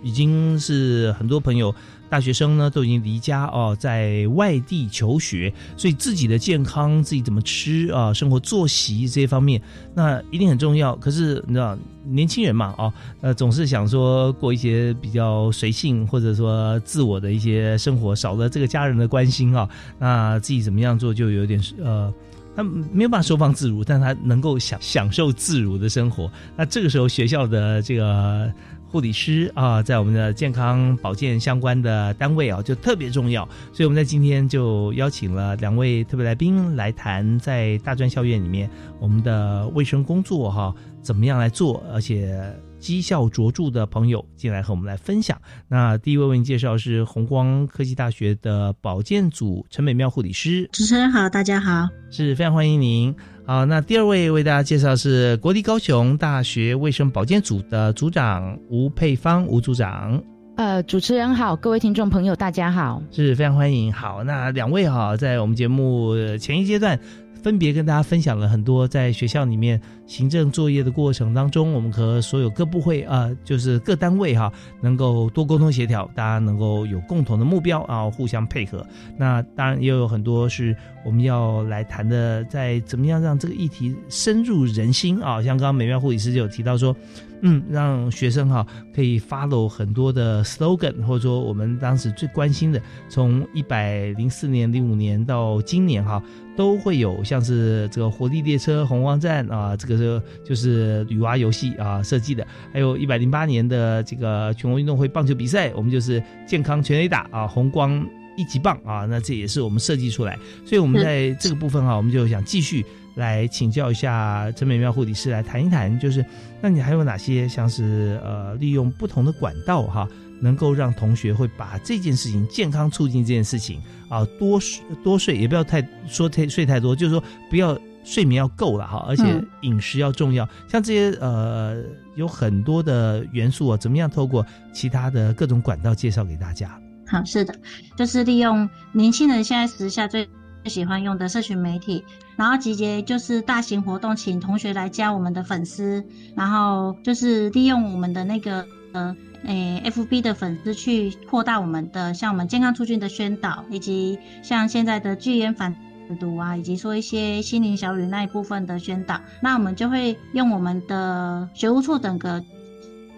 [0.08, 1.76] 已经是很多朋友
[2.10, 9.62] 大学生呢，都已经离家哦，在外地求学，所以自己的健康、自己怎么吃啊、生活作息这些方面，
[9.94, 10.96] 那一定很重要。
[10.96, 19.68] 可是你知道，年轻人嘛，哦，呃，总是想说过一些比较随性或者说自我的一些生活，少了这个家人的关心啊，
[20.00, 22.14] 那自己怎么样做就有点呃，
[22.56, 26.32] 他没有办法收放自如，但他能够享享受自如的生活。
[26.56, 28.50] 那这个时候学校的这个。
[28.90, 33.48] 护理师啊，在我们的健康保健相关的单位啊，就特别重要。
[33.74, 38.70] 所以我们在今天就邀请了两位特别来宾来谈，在大专校院里面
[39.00, 42.40] 我们的卫生工作哈，怎么样来做，而且
[42.80, 45.38] 绩效卓著的朋友进来和我们来分享。
[45.68, 50.70] 那第一位为您介绍是红光科技大学的保健组陈美妙护理师。
[50.72, 53.14] 主持人好，大家好，是非常欢迎您。
[53.48, 60.22] 好，那第二位为大家介绍是国立高雄大学卫生保健组的组长吴佩芳吴组长。
[60.58, 63.94] 呃，主持人好，各位听众朋友大家好，是非常欢迎。
[63.94, 67.00] 好，那两位哈，在我们节目前一阶段。
[67.44, 78.84] 分别跟大家分享了很多在学校里面行政作业的过程当中，我们和所有各部会啊，就是各单位哈，能够多沟通协调，大家能够有共同的目标啊，互相配合。
[79.18, 85.44] 那当然也有很多是我们要来谈的，在怎么样让这个议题深入人心啊。
[85.44, 86.96] 像刚刚美妙护理师就有提到说，
[87.42, 88.66] 嗯，让学生哈
[88.96, 96.24] 可以 follow 很多的 slogan，或者说我们当时最关心的，从一百零四年、零五年到今年哈。
[96.58, 108.08] 都会有像是这个活力列车、红光站啊，这个是就是女娲游戏啊设计的，还有一百零八年的这个全国运动会棒球比赛，我们就是健康全垒打啊，红光
[108.38, 116.24] 一级棒啊，那这也是我们设计出来，所以我们在这个部分哈，我们就想继续来请教一下陈美妙护理师来谈一谈，就是
[116.62, 120.08] 那你还有哪些像是呃利用不同的管道哈？
[120.40, 124.60] 能够让同学会把这件事情健康促进这件事情啊，多
[125.04, 127.76] 多睡也不要太说太睡太多，就是说不要
[128.08, 131.84] 睡眠要够了哈，而且饮食要重要，像这些呃
[132.16, 136.80] 有很多的元素啊，怎么样透过其他的各种管道介绍给大家？
[137.06, 137.54] 好，是的，
[137.98, 140.26] 就是利用年轻人现在时下最
[140.64, 142.02] 喜欢用的社群媒体，
[142.38, 146.02] 然后集结就是大型活动，请同学来加我们的粉丝，
[146.34, 155.76] 然后就是利用我们的那个呃诶 FB 的粉丝去扩大我们的像我们健康促进的宣导，以及像现在的拒烟反。
[156.10, 162.44] 阅读啊，以及说一些心灵小语那一部分的宣导，那我们就会用我们的学务处等个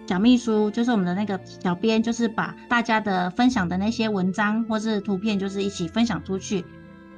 [0.06, 6.64] 小秘书，就是我们的那个小编，就是把大家的分享的那些文章或是图片，就是一起分享出去。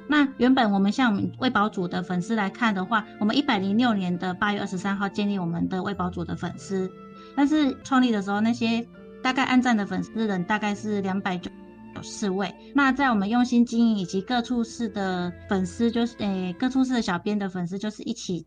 [0.07, 6.91] 那原本我们像我们卫保组的粉丝来看的话，我们一百零六年的八月二十三号建立我们的卫保组的粉丝，
[7.35, 8.85] 但是创立的时候那些
[9.23, 11.49] 大概按赞的粉丝人大概是两百九。
[12.03, 18.45] 四位，那在我们用心经营以及各处室的粉丝，就是诶各处室的小编的粉丝，就是一起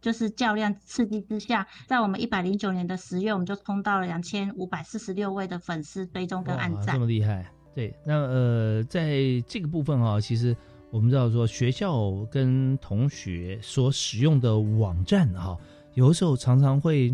[0.00, 7.44] 就是较量刺激之下，在我们一百零九年的十月，我们就冲到了两千五百四十六位的粉丝追踪跟按赞，这么厉害。
[7.74, 9.12] 对，那呃，在
[9.46, 10.56] 这个部分哈，其实
[10.90, 15.58] 我们知道说学校跟同学所使用的网站哈，
[15.94, 17.12] 有的时候常常会，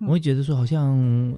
[0.00, 1.36] 我会觉得说好像。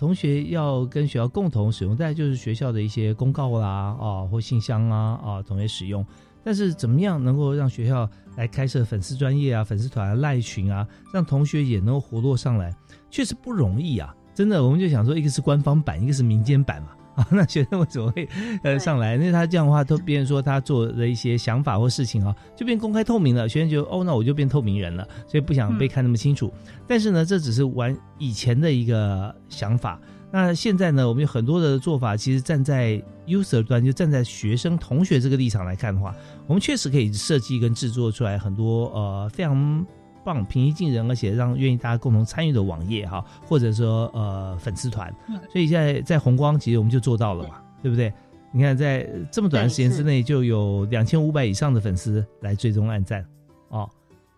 [0.00, 6.04] 同学要跟学校共同使用，再就是学校的一些公告啦，啊，或信箱啊，啊，同学使用。
[6.42, 12.74] 但是怎么样能够让学校来开设粉丝专业啊、粉丝团、赖群啊，让同学也能够活络上来，
[13.10, 14.16] 确实不容易啊！
[14.34, 16.88] 真的，我们就想说，一个是官方版，一个是民间版嘛。
[17.20, 18.26] 啊， 那学生为什么会
[18.62, 19.14] 呃上来？
[19.14, 23.48] 因为他这样的话，都别人说他做的一些想法或事情啊，就变公开透明了。
[23.48, 26.52] 学生觉得哦，那我就变透明人了，所以不想被看那么清楚。
[26.86, 30.00] 但是呢，这只是玩以前的一个想法。
[30.32, 36.14] 那现在呢，我们有很多的做法，其实站在 user 端，就站在学生同学这个立场来看的话，
[36.46, 39.86] 我们确实可以设计跟制作出来很多呃非常。
[40.24, 45.14] 棒，平易近人，而且让愿意大家共同参与的网页哈，或者说呃粉丝团，
[45.52, 48.12] 所以现在在红光其实我们就做到了嘛，对不对？
[48.52, 53.24] 你看在这么短的时间之内，就有两千五百以上的粉丝来追踪按赞
[53.68, 53.88] 哦。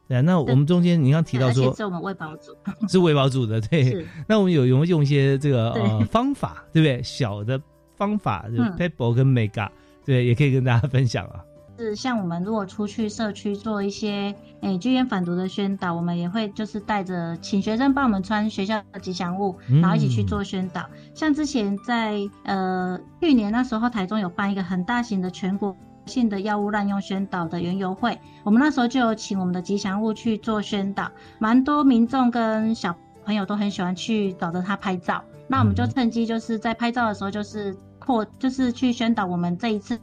[0.06, 2.54] 对，那我们中间你刚提到说，是我们微保组，
[2.88, 4.06] 是微保组的，对。
[4.26, 7.02] 那我们有有用一些这个呃方法，对不对？
[7.02, 7.58] 小的
[7.96, 9.70] 方法，就 Pebble 跟 Mega，
[10.04, 11.42] 对，也可以跟大家分享啊。
[11.82, 20.86] 是像我们如果出去社区做一些诶居烟反毒的宣导，我们也会就是带着请学生帮我们穿学校的吉祥物，然后一起去做宣导。
[21.12, 35.24] 像之前在呃去年那时候台中有办一个很大型的全国性的药物滥用宣导的园游会，我们那时候就有请我们的吉祥物去做宣导，蛮多民众跟小朋友都很喜欢去找着他拍照。
[35.48, 39.98] 那我们就趁机就是在拍照的时候就是扩就是去宣导我们这一次。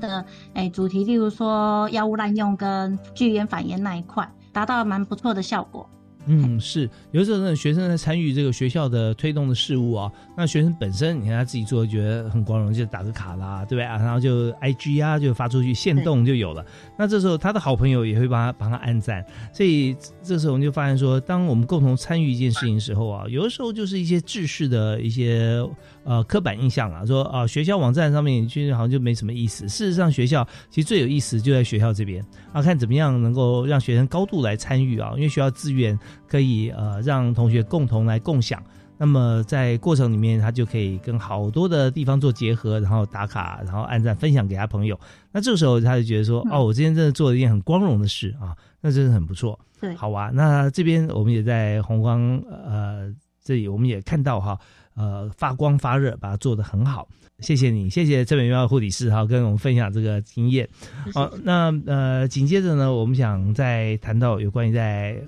[0.00, 5.88] 的诶主题，例如说药物滥用跟拒烟反烟那一块，达到蛮不错的效果。
[6.26, 13.98] 嗯，是有时候那学生在参与这个学校的推动的事物啊，那学生本身你看他自己做，觉得很光荣，就打个卡啦，对不对啊？
[13.98, 16.64] 然后就 I G 啊，就发出去，现动就有了。
[16.98, 25.62] 那这时候他的好朋友也会帮他帮他按赞，所以这时候我们就发现说，当我们共同参与一件事情的时候啊，有的时候就是一些制式的一些。
[26.04, 29.68] 呃，刻板印象啊，说啊，学校网站上面其实好像就没什么意思。
[29.68, 38.62] 事实上，学校其实最有意思就在学校这边啊，看怎么样能够让学生高度来参与啊，因为学校资源可以呃让同学共同来共享。
[38.96, 44.98] 那么在过程里面，他就可以跟好多的地方做结合，然后打卡，然后按赞分享给他朋友。
[45.32, 49.58] 那这个时候他就觉得说，哦，我今天真的做了一件很光荣的事啊，那真的很不错。
[49.80, 50.30] 对，好啊。
[50.32, 53.12] 那这边我们也在红光呃
[53.42, 54.56] 这里，我们也看到哈。
[54.94, 57.08] 呃，发光发热，把它做得很好，
[57.40, 60.68] 谢谢你，谢谢这美妙护理师哈，跟我们分享这个经验。
[61.12, 65.20] 好，那呃，紧接着呢，我们想再谈到有关于在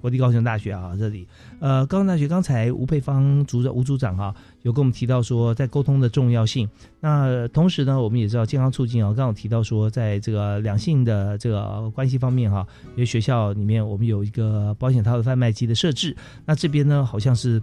[0.00, 1.26] 国立高雄大学啊这里，
[1.58, 6.68] 呃，高雄大学刚才吴佩芳组长吴组长哈，有跟我们提到说在沟通的重要性。
[7.00, 16.16] 那同时呢，我们也知道健康促进啊，刚刚提到说在这个两性的这个关系方面哈，因为学校里面我们有一个保险套的贩卖机的设置，
[16.46, 17.60] 那这边呢好像是。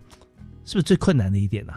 [0.66, 1.74] 是不是最困难的一点呢？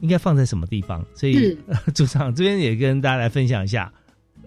[0.00, 1.04] 应该放在什么地方？
[1.14, 1.56] 所以
[1.94, 3.92] 组长这边也跟大家来分享一下，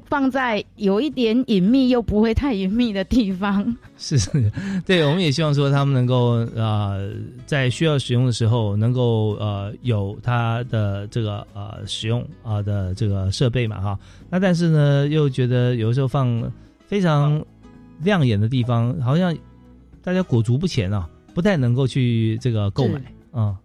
[0.05, 3.75] 放在有一点隐秘又不会太隐秘的地方。
[3.97, 4.29] 是是，
[4.85, 7.11] 对，我们也希望说他们能够呃，
[7.45, 13.99] 在需要使用的时候，能够呃有它的这个呃使用啊的这个设备嘛哈。
[14.29, 16.49] 那但是呢，又觉得有的时候放
[16.87, 17.45] 非常
[18.03, 19.37] 亮眼的地方，好像
[20.01, 23.01] 大家裹足不前啊，不太能够去这个购买。
[23.33, 23.55] 嗯，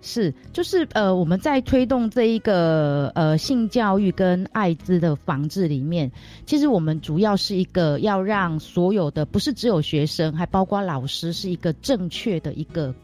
[0.00, 6.10] 是，就是呃，我们在推动这一个呃性教育跟艾滋的防治里面，
[6.46, 12.94] 其实我们主要是一个要让所有的，不是只有学生，还包括老师，是一个正确的一个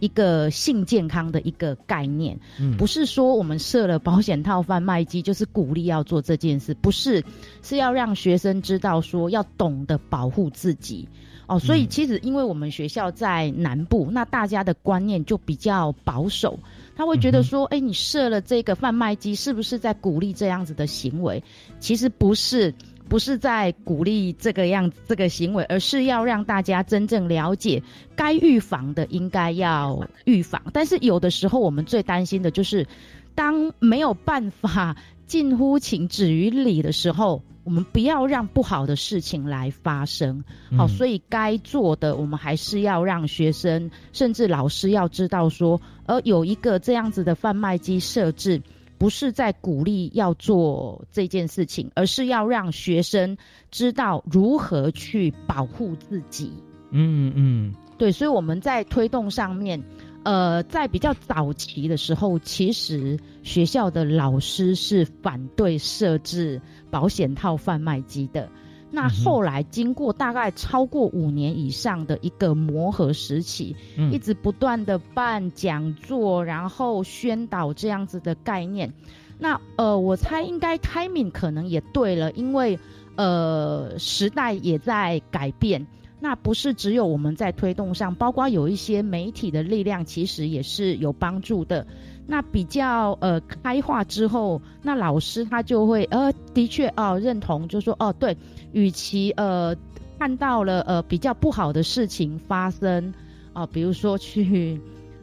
[0.00, 2.38] 一个性健康的一个概念。
[2.58, 7.22] 嗯，不是说我们设了保险套贩卖机，就是鼓励要做这件事，不是，
[7.62, 11.08] 是要让学生知道说要懂得保护自己。
[11.50, 16.56] 哦，所以其实因为我们学校在南部，那大家的观念就比较保守，
[16.94, 21.42] 他会觉得说，哎，你设了这个贩卖机，是不是在鼓励这样子的行为？
[21.80, 22.72] 其实不是，
[23.08, 27.82] 不是在鼓励这个样这个行为，而是要让大家真正了解，
[28.14, 30.62] 该预防的应该要预防。
[30.72, 32.86] 但是有的时候，我们最担心的就是，
[33.34, 34.96] 当没有办法
[35.26, 37.42] 近乎情止于理的时候。
[37.70, 40.42] 我们不要让不好的事情来发生，
[40.76, 48.60] 好，所以该做的，我们还是要让学生甚至老师要知道说，而有一个这样子的贩卖机设置，
[48.98, 53.38] 不是在鼓励要做这件事情，而是要让学生
[53.70, 56.52] 知道如何去保护自己。
[56.90, 59.80] 嗯嗯，对，所以我们在推动上面。
[60.22, 66.60] 呃，在比较早期的时候，其实学校的老师是反对设置
[66.90, 68.48] 保险套贩卖机的。
[68.90, 73.76] 那后来经过大概超过五年以上的一个磨合时期，
[74.10, 78.92] 一直不断的办讲座，然后宣导这样子的概念。
[79.38, 82.78] 那呃，我猜应该 timing 可能也对了，因为
[83.16, 85.86] 呃时代也在改变。
[86.22, 91.86] 那不是只有我们在推动上，包括有一些媒体的力量，其实也是有帮助的。
[92.26, 98.36] 那比较呃开化之后，那老师他就会呃的确哦认同，就说哦对，
[98.72, 99.74] 与其呃
[100.18, 103.14] 看到了呃比较不好的事情发生
[103.54, 104.78] 啊，比如说去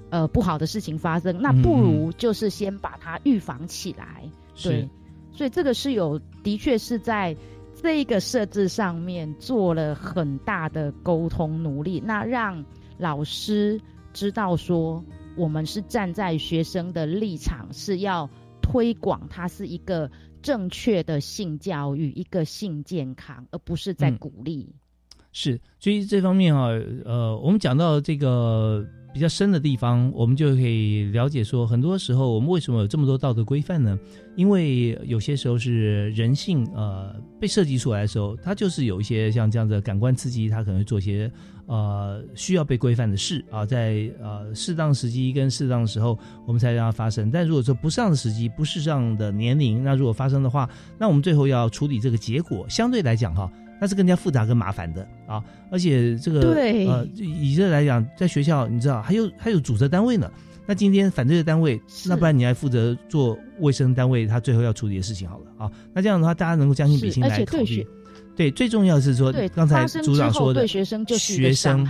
[0.10, 4.24] 呃不好的事情发生，那不如就是先把它预防起来。
[4.64, 4.90] 对，
[5.32, 7.38] 所以这个是有的确是在。
[7.82, 12.64] 这个设置上面做了很大的沟通努力，那让
[12.98, 13.80] 老师
[14.14, 15.04] 知道说，
[15.36, 18.30] 我们是站在学生的立场，是要
[18.62, 20.10] 推广它是一个
[20.42, 24.70] 正确的性教育，一个性健康，而不是在鼓励。
[25.32, 26.68] 是，所以这方面啊，
[27.06, 28.86] 呃，我们讲到这个。
[29.18, 33.98] 比较深的地方，我们就可以了解说，很多时候我们为什么有这么多道德规范呢？
[34.36, 41.32] 因为有些时候是人性呃被设计出来的时候，它就是有一些像这样的感官刺激，它可能会做些
[41.66, 46.16] 呃需要被规范的事啊，在呃适当时机跟适当的时候，
[46.46, 47.32] 我们才让它发生。
[47.32, 53.52] 但如果说不适当的时机、不适当的年龄，那如果发生的话，那我们最后要处理这个结果，相对来讲哈。
[53.80, 60.30] 那是更加复杂跟麻烦的啊，而且这个呃，以这来讲，在学校你知道还有还有组织单位呢。
[60.70, 65.72] 那今天反对的单位，那不然你还负责做卫生单位，他最后要处理的事情好了啊。
[65.94, 67.88] 那这样的话，大家能够将心比心来考虑。
[68.36, 71.88] 对，最重要的是说，刚才组长说的，对学生就是学生。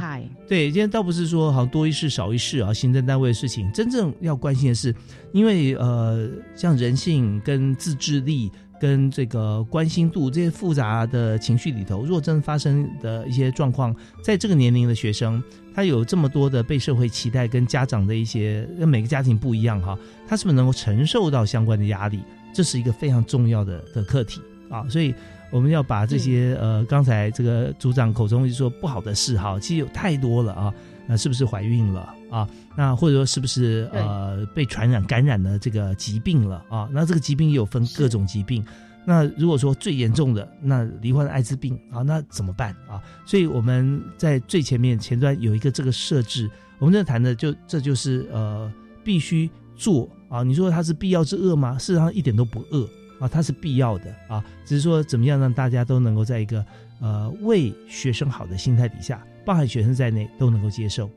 [0.47, 4.93] 对，今天倒不是说好像多一事少一事啊，行政单位的事情，真正要关心的是，
[5.33, 8.51] 因为呃，像人性跟自制力。
[8.79, 15.41] 跟这个关心度这些复杂的情绪里头，若真发生的一些状况，在这个年龄的学生，
[15.73, 19.97] 他有这么多的被社会期待，跟家长的一些，跟每个家庭不一样哈，
[20.27, 22.19] 他是不是能够承受到相关的压力？
[22.53, 25.13] 这是一个非常重要的的课题啊，所以
[25.51, 30.73] 我们要把这些呃，刚才这个组长口中说不好的事哈，其实有太多了啊。
[31.07, 32.47] 那是不是怀孕了啊？
[32.75, 36.89] 那或者说是不是呃被传染感染了这个疾病了啊？
[36.91, 38.63] 那这个疾病也有分各种疾病。
[39.05, 43.01] 那如果说最严重的，那罹患艾滋病啊，那怎么办啊？
[43.25, 48.69] 所以我们在最前面前端有一个这个设置，我们在谈的就这就是呃
[49.05, 50.43] 必须做啊。
[50.43, 51.79] 你说它是必要之恶吗？
[51.79, 52.85] 事实上一点都不恶
[53.21, 54.43] 啊，它是必要的啊。
[54.65, 56.65] 只是说怎么样让大家都能够在一个
[56.99, 59.25] 呃为学生好的心态底下。
[59.47, 61.09] 包含学生在内都能够接受，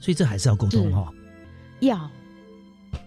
[0.00, 1.12] 所以这还是要沟通哈。
[1.80, 2.10] 要，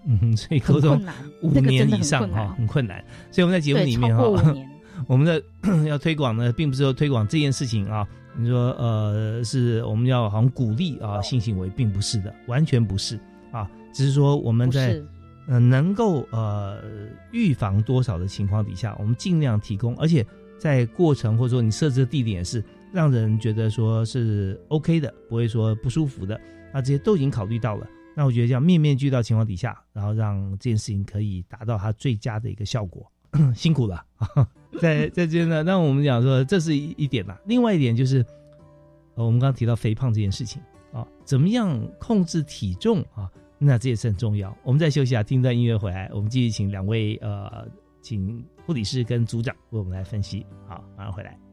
[0.05, 1.03] 嗯，所以沟通
[1.41, 3.03] 五年以上哈，很困难。
[3.31, 4.23] 所以我们在节目里面哈，
[5.09, 5.43] 我们的
[5.87, 8.07] 要推广呢，并不是说推广这件事情啊。
[8.37, 13.19] 你说呃，是我们要好像鼓励啊性行为，并不是的，完全不是
[13.51, 13.67] 啊。
[13.91, 15.01] 只是说我们在
[15.47, 16.83] 嗯能够呃
[17.31, 20.23] 预防多少的情况底下，我们尽量提供，而且
[20.59, 22.63] 在过程或者说你设置的地点是。
[22.97, 26.41] 让人觉得说是 OK 的，不会说不舒服的，
[26.73, 27.87] 那这些都已经考虑到了。
[28.15, 33.05] 那我觉得这样面面俱到情况底下，然后让这件事情可以达到它最佳的一个效果，
[33.53, 34.03] 辛苦了。
[34.81, 37.37] 在在这呢，那我们讲说这是一点嘛。
[37.45, 38.25] 另外一点就是，
[39.13, 40.59] 呃，我们刚刚提到肥胖这件事情
[40.91, 43.29] 啊，怎么样控制体重啊，
[43.59, 44.57] 那这也是很重要。
[44.63, 47.67] 我们再休息啊，听段音乐回来，我们继续请两位呃，
[48.01, 50.43] 请护理师跟组长为我们来分析。
[50.67, 51.46] 好，马上回来。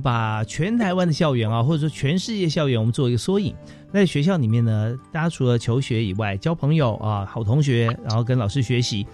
[0.00, 3.54] 把全台湾的校园啊，或者说全世界校园，我们做一个缩影。
[3.92, 9.06] 在学校里面呢，大家除了求学以外，交朋友啊，好同学，然后跟老师学习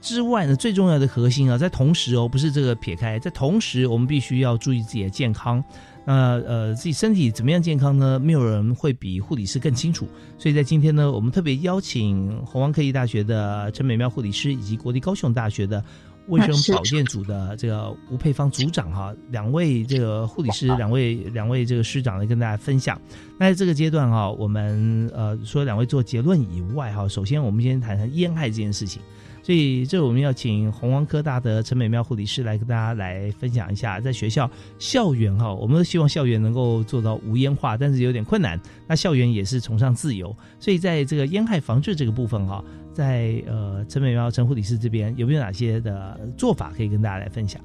[0.00, 5.62] 之外呢，最重要的核心啊，在同时哦，不是这个撇开，在同时，我们必须要注意自己的健康。
[6.06, 8.18] 那呃，自己身体怎么样健康呢？
[8.18, 10.06] 没有人会比护理师更清楚。
[10.38, 15.82] 所以在今天呢，我们特别邀请红光科技大学的陈美妙护理师，以及国立高雄大学的。
[16.28, 23.00] 卫生保健组的这个吴佩芳组长哈，两位这个护理师，两位两位这个师长来跟大家分享。
[23.38, 29.02] 那在这个阶段哈，我们呃说两位做结论以外哈，首先我们先谈谈烟害这件事情。
[29.42, 38.58] 所以，这我们要请红光科大的陈美妙护理师来跟大家来分享一下，在学校校园哈，我们都希望校园能够做到无烟化，但是有点困难。
[38.86, 42.64] 那校园也是崇尚自由，所以在这个烟害防治这个部分哈，
[42.94, 47.60] 在呃陈美苗陈护理师这边有没有哪些的做法可以跟大家来分享？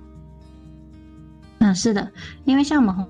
[1.59, 2.11] 嗯，是的，
[2.43, 3.07] 因为像我们红。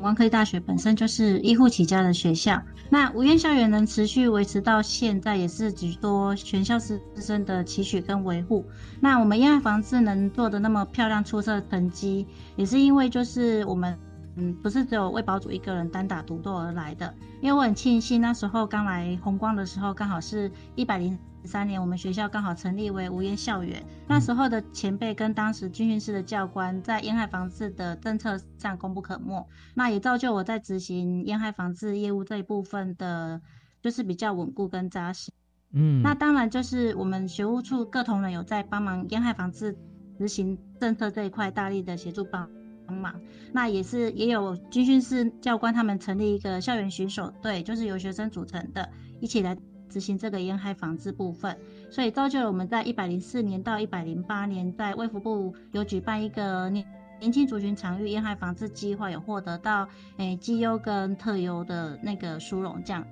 [0.00, 8.66] 光科技大学本身就是医护起家的学校，那无院校园能持续维持到现在，也是许多全校师生的期许跟维护。
[8.98, 12.26] 那我们烟害防治能做的那么漂亮出色成绩，
[12.56, 13.96] 也是因为就是我们。
[14.34, 23.82] 嗯，不是只有魏宝主一个人单打独斗而来的，因为我很庆幸那时候刚来红光的时候，刚好是一百零三年，我们学校刚好成立为无烟校园。
[24.08, 33.40] 那时候的前辈跟当时军训室的教官在烟害防治的政策上功不可没，那也造就我在执行烟害防治业务这一部分的，
[33.82, 35.30] 就是比较稳固跟扎实。
[35.72, 39.76] 嗯，那当然就是我们学务处各同仁有在帮忙烟害防治
[40.18, 42.48] 执行政策这一块大力的协助帮。
[42.84, 43.14] 帮忙，
[43.52, 48.90] 那也是也有军训室教官他们成立一个校园巡守队，就是由学生组成的，
[49.20, 49.56] 一起来
[49.92, 51.56] 执行这个烟害防治部分。
[51.90, 56.84] 所以造就了我们在一百零四年到一百零八年，在卫福部有举办一个年
[57.20, 59.86] 年轻族群常遇烟害防治计划，有获得到
[60.16, 63.04] 诶绩优跟特优的那个殊荣这样。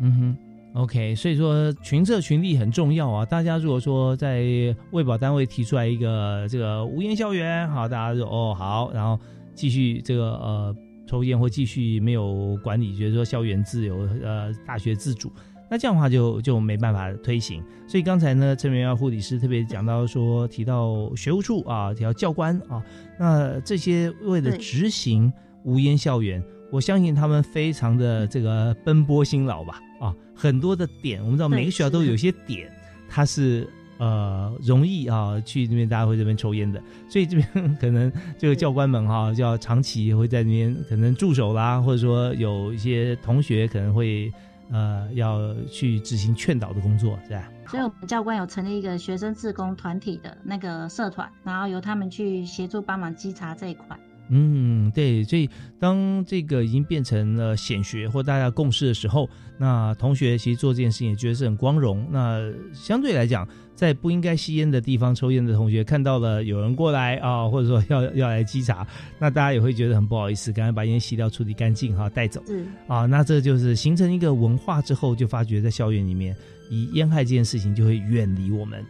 [0.00, 3.24] 嗯哼，OK，所以说群策群力很重要啊。
[3.24, 4.44] 大家如果说在
[4.90, 9.18] 卫保单位提出来一个这个无烟校园，好，大家说哦好，然后。
[9.56, 10.76] 继续这个呃
[11.06, 15.32] 抽烟或继续没有管理，觉得说校园自由，呃大学自主，
[15.70, 17.62] 那这样的话就就没办法推行。
[17.88, 22.82] 所以刚才呢，陈美耀护理师特别讲到说，提到学务处啊，提到教官啊，
[23.18, 25.32] 那这些为了执行
[25.64, 32.70] 无烟校园，我相信他们非常的这个奔波辛劳吧啊，很多的点，我们知道每个学校都有一些点，
[33.08, 33.68] 它是。
[33.98, 44.30] 呃，容易啊，去那边大家会这边抽烟的，所以这边可能这个教官们哈，就要长期会在那边可能驻守啦，或者说有一些同学可能会
[44.70, 47.48] 呃要去执行劝导的工作，是吧？
[47.68, 53.98] 所以我们教官有成立一个学生自工团体的那个社团，然后由他们去协助帮忙稽查这一块。
[54.28, 55.48] 嗯，对，所以
[55.78, 62.06] 当这个已经变成了显学或大家共识的时候，那同学其实做这件事情也觉得是很光荣。
[62.10, 68.86] 那相对来讲，在不应该吸烟的地方抽烟的同学看到了有人过来啊，或者说要要来稽查，
[69.18, 72.42] 那大家也会觉得很不好意思，赶快把烟吸掉、处理干净哈，带走。
[72.48, 76.34] 嗯，啊，那这就是形成一个文化之后，就发觉在校园里面，
[76.68, 78.84] 以烟害这件事情就会远离我们。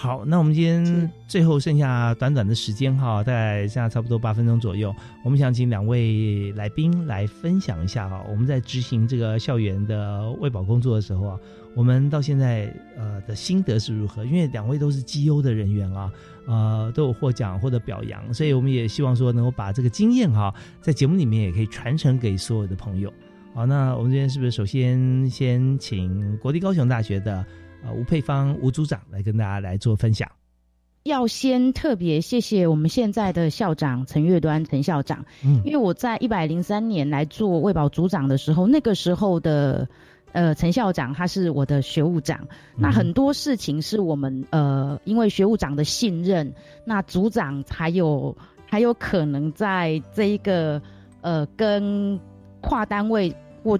[0.00, 4.94] 好，那我们今天最后剩下短短的时间哈，大概剩下差不多八分钟左右，
[5.24, 11.40] 我们想请两位来宾来分享一下哈，我们在执行这个校园的卫保工作的时候啊，
[11.74, 14.24] 我们到现在呃的心得是如何？
[14.24, 16.12] 因为两位都是绩优的人员啊，
[16.46, 23.12] 呃都有获奖或者表扬，所以我们也希望说能够把这个经验哈，在节目里面也可以传承给所有的朋友。
[23.52, 27.44] 好，那我们今天是不是首先先请国立高雄大学的？
[27.84, 30.28] 呃，吴佩芳吴组长来跟大家来做分享。
[31.04, 39.88] 要先特别谢谢我们现在的校长陈月端陈校长，嗯，因为我在一百零三年来做卫保组长的时候，那个时候的
[40.32, 46.52] 呃陈校长他是我的学务长，那很多事情是我们呃因为学务长的信任，
[46.84, 50.82] 那组长才有还有可能在这一个
[51.22, 52.20] 呃跟
[52.60, 53.78] 跨单位或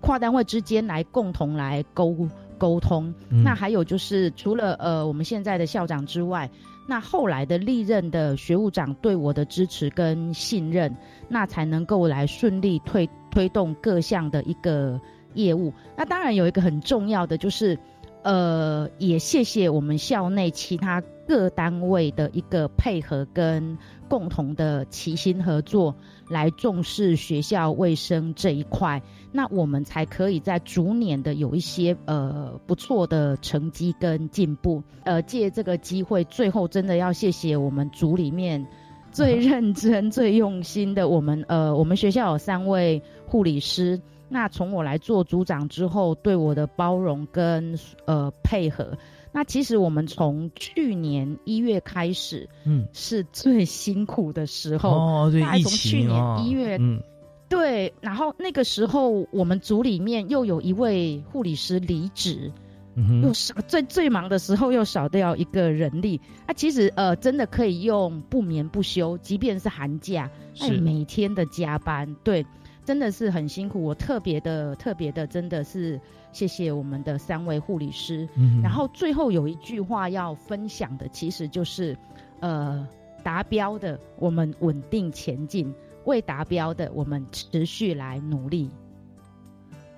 [0.00, 2.16] 跨单位之间来共同来沟。
[2.60, 6.48] 沟通，那还有就是，除了呃我们现在的校长之外，
[6.86, 10.94] 那后来的历任的学务长对我的支持跟信任，
[11.26, 15.00] 那才能够来顺利推推动各项的一个
[15.32, 15.72] 业务。
[15.96, 17.78] 那当然有一个很重要的就是，
[18.22, 25.94] 呃，也谢谢我们校内其他各单位的一个配合跟共同的齐心合作。
[26.28, 29.02] 来重视学校卫生这一块，
[29.32, 34.80] 那我们才可以在逐年的有一些呃不错的成绩跟进步。
[35.02, 38.64] 呃，借这个机会，最后真的要谢谢我们组里面
[39.10, 44.00] 最认真、最用心的我们呃，我们学校有三位护理师。
[44.30, 48.96] 那从我来做组长之后，对我的包容跟呃配合。
[49.32, 54.90] 那其实我们从去年一月开始，嗯，是最辛苦的时候。
[54.90, 57.02] 哦，对，从去年一月，嗯，
[57.48, 62.50] 对，然后那个时候我们组里面又有一位护理师离职，
[62.96, 70.28] 嗯又少最最忙的时候又少掉一个人力，那其实呃真的可以用不眠不休，即便是寒假，
[70.58, 72.44] 哎，每天的加班，对，
[72.90, 73.80] 真的是很辛苦。
[73.80, 76.00] 我特别的特别的，真的是。
[76.32, 78.28] 谢谢我们的三位护理师。
[78.60, 81.96] 然后最后有一句话要分享的，其实就是，
[82.40, 82.84] 呃，
[83.22, 85.72] 达标的我们稳定前进，
[86.04, 88.68] 未达标的我们持续来努力。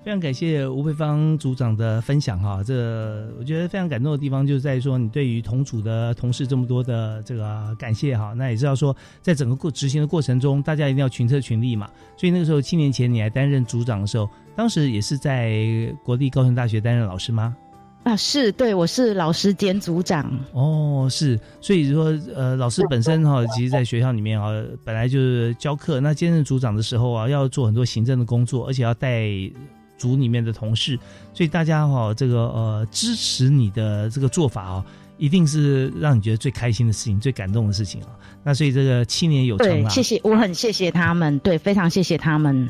[0.05, 11.89] 非常感谢吴佩芳组长的分享哈，这我觉得非常感动的地方就是在于说你对于同组的同事这么多的这个感谢哈，那也知道说在整个过执行的过程中，大家一定要群策群力嘛。
[12.17, 15.55] 所以那个时候七年前你来担任组长的时候，当时也是在
[16.05, 17.57] 国立高雄大学担任老师吗？
[18.03, 20.37] 啊，是对，我是老师兼组长。
[20.53, 24.51] 哦，是，所以说呃，老师本身哈，其实在学校里面啊，
[24.83, 29.29] 本来就是教课，那兼任组长的时候啊，要做很多行政的工作，而且要带。
[30.03, 30.99] 组里面的同事，
[31.33, 34.85] 所以大家哈，这个呃，支持你的这个做法啊，
[35.17, 38.09] 一定是让你觉得最开心的事情、最感动的事情啊。
[38.43, 42.69] 那所以这个七年有成啊，谢谢，我很谢谢他们，对，非常谢谢他们。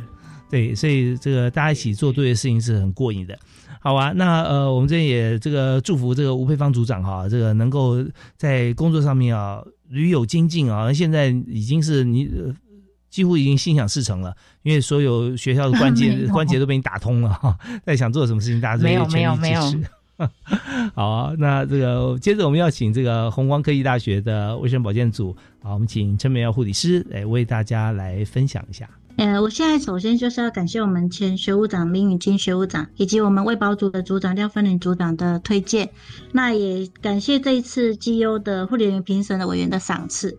[0.50, 3.38] 对，所以这个大家一起做对的事情是很过瘾的。
[3.80, 8.04] 好啊，那呃，我们这也这个祝福这个吴佩芳组长哈，这个能够
[8.36, 12.28] 在工作上面啊屡有精进啊，现在已经是你。
[13.12, 17.56] 几乎已经心想事成了，因为所有学校的关键 关节都被你打通了哈。
[17.84, 19.84] 在想做什么事情，大家都有全力支持。
[20.94, 28.88] 好，那这个接着我们要请这个红光科技大学的卫生保健组，好，我们请陈美耀护理师来为大家来分享一下。
[29.16, 35.90] 呃，我现在首先就是要感谢我们前学务长林宇金学务长，以及我们卫保组的组长廖芬玲组长的推荐。
[36.32, 40.38] 那也感谢这一次绩优的护理员评审的委员的赏赐。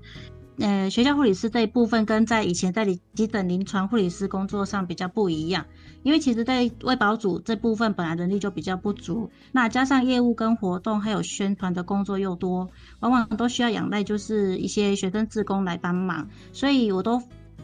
[0.59, 5.65] 呃，学校护理师这一部分跟在以前在里基等临床护理师工作上比较不一样，
[6.03, 17.19] 因为其实，在卫保组这部分本来人力就比较不足，那加上业务跟活动还有宣传的工作又多，往往都需要仰赖就是一些学生自工来帮忙，所以我都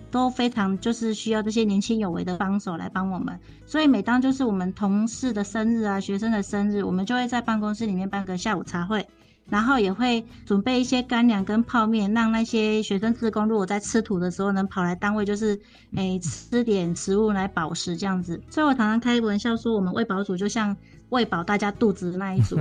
[0.10, 9.08] 都非常就是需要这些年轻有为的帮手来帮我们，所以每当就是我们同事的生日啊、学生的生日，我们就会在办公室里面办个下午茶会。
[9.50, 15.60] 然后也会准备一些干粮跟泡面，让那些学生自工如果在吃土的时候能跑来单位，就是
[15.96, 18.42] 诶吃点食物来饱食这样子。
[18.50, 20.76] 所以我常常开玩笑说，我们喂饱组就像
[21.10, 22.58] 喂饱大家肚子的那一组。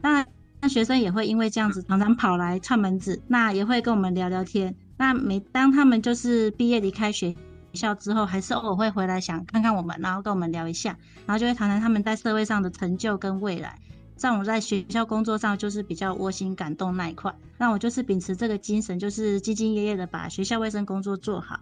[0.00, 0.26] 当然，
[0.60, 4.74] 那学生也会因为这样子常常跑来串门子，那也会跟我们聊聊天。
[4.96, 7.34] 那每当他们就是毕业离开学
[7.72, 13.78] 校之后，还是偶尔会回来想看看我们，然后跟我们聊一下，然后就会谈谈他们在社会上的成就跟未来。
[14.18, 21.60] 像我在学校工作上就是比较窝心感动那一块，那我就是秉持这个精神，就是兢兢业业的把学校卫生工作做好，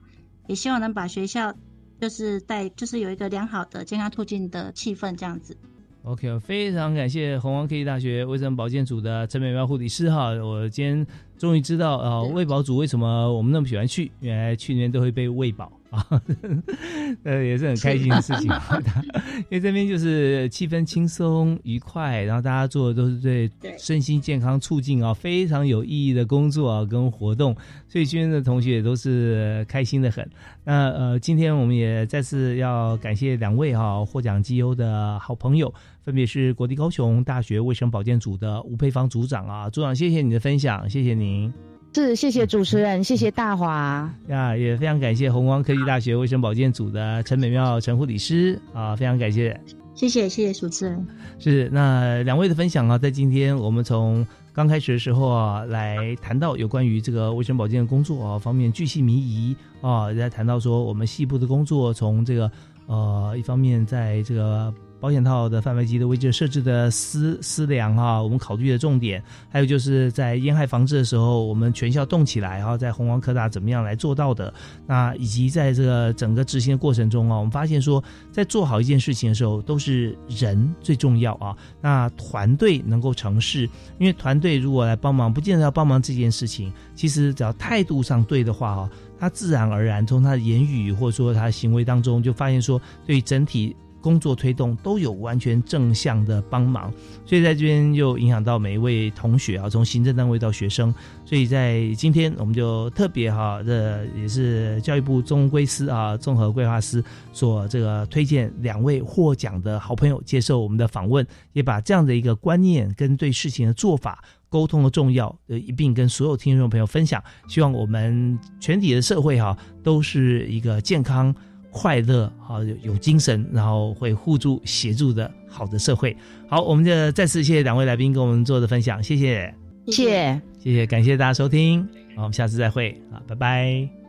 [0.49, 1.55] 也希望能把学校
[2.01, 5.57] 就是带就是有一个良好的健康促进的气氛这样子。
[6.03, 15.73] OK，非常感谢红光科技大学卫生保健组的陈美妙护理师哈，我今天终于知道啊，卫保组为什么我们那么喜欢去，原来去年都会被喂饱。
[15.97, 16.23] 啊，
[17.25, 18.51] 呃，也是很开心的事情，
[19.49, 27.57] 因为这边就是气氛轻松愉快，然后大家做的都是对身心健康促进啊，非常有意义的工作啊跟活动，
[27.89, 30.29] 所以今天的同学也都是开心的很。
[30.65, 35.73] 那呃，今天我们也再次要感谢两位哈获奖绩优的好朋友，
[36.03, 41.76] 分别是国立高雄大学卫生保健组的吴佩芳组长啊，组长谢谢你的分享，谢谢您。
[41.97, 49.59] 是，谢谢主持人，谢谢大华呀，也非常感谢红光科技大学卫生保健组的陈美妙陈护理师啊，非常感谢，
[49.95, 51.07] 谢谢谢谢主持人。
[51.39, 62.53] 是那两位的分享啊，在今天我们从刚开始的时候啊，来谈到有关于这个卫生保健的工作啊方面巨细靡遗啊，在谈到说我们细部的工作，从这个
[62.89, 64.71] 呃一方面在这个。
[64.99, 74.53] 保险套的范围机的位置设置的思思量哈，我们考虑的重点，还有就是在烟害防治的时候，我们全校动起来哈，在红光科大怎么样来做到的？
[74.87, 81.57] 那以及在这个整个执行的过程中啊，我们发现说，在做好一件事情的时候，都是人最重要啊。
[81.81, 83.69] 那团队能够成事，
[83.99, 93.77] 因为团队如果来帮忙，不见得要帮忙这件事情，其实只要态度上对的话哈，他自然而然从他的言语或者说他的行为当中，就发现说，对整体。
[94.07, 96.93] 工作推动都有完全正向的帮忙，
[97.25, 100.95] 所以在这边又影响到每一位同学啊，从行政单位到学生。
[101.25, 117.21] 所以在今天我们就特别哈，这也是教育部中规司啊综合规划司所这个推荐两位获奖的好朋友接受我们的访问，也把这样的一个观念跟对事情的做法沟通的重要呃一并跟所有听众朋友分享。
[117.49, 121.35] 希望我们全体的社会哈都是一个健康。
[121.77, 126.17] 快乐啊，有有精神，然后会互助协助的好的社会。
[126.49, 129.53] 好，我们就再次谢谢两位来宾跟我们做的分享，谢谢，
[129.89, 131.83] 谢谢，谢谢，感谢大家收听，
[132.17, 134.06] 好，我们下次再会，好，拜拜。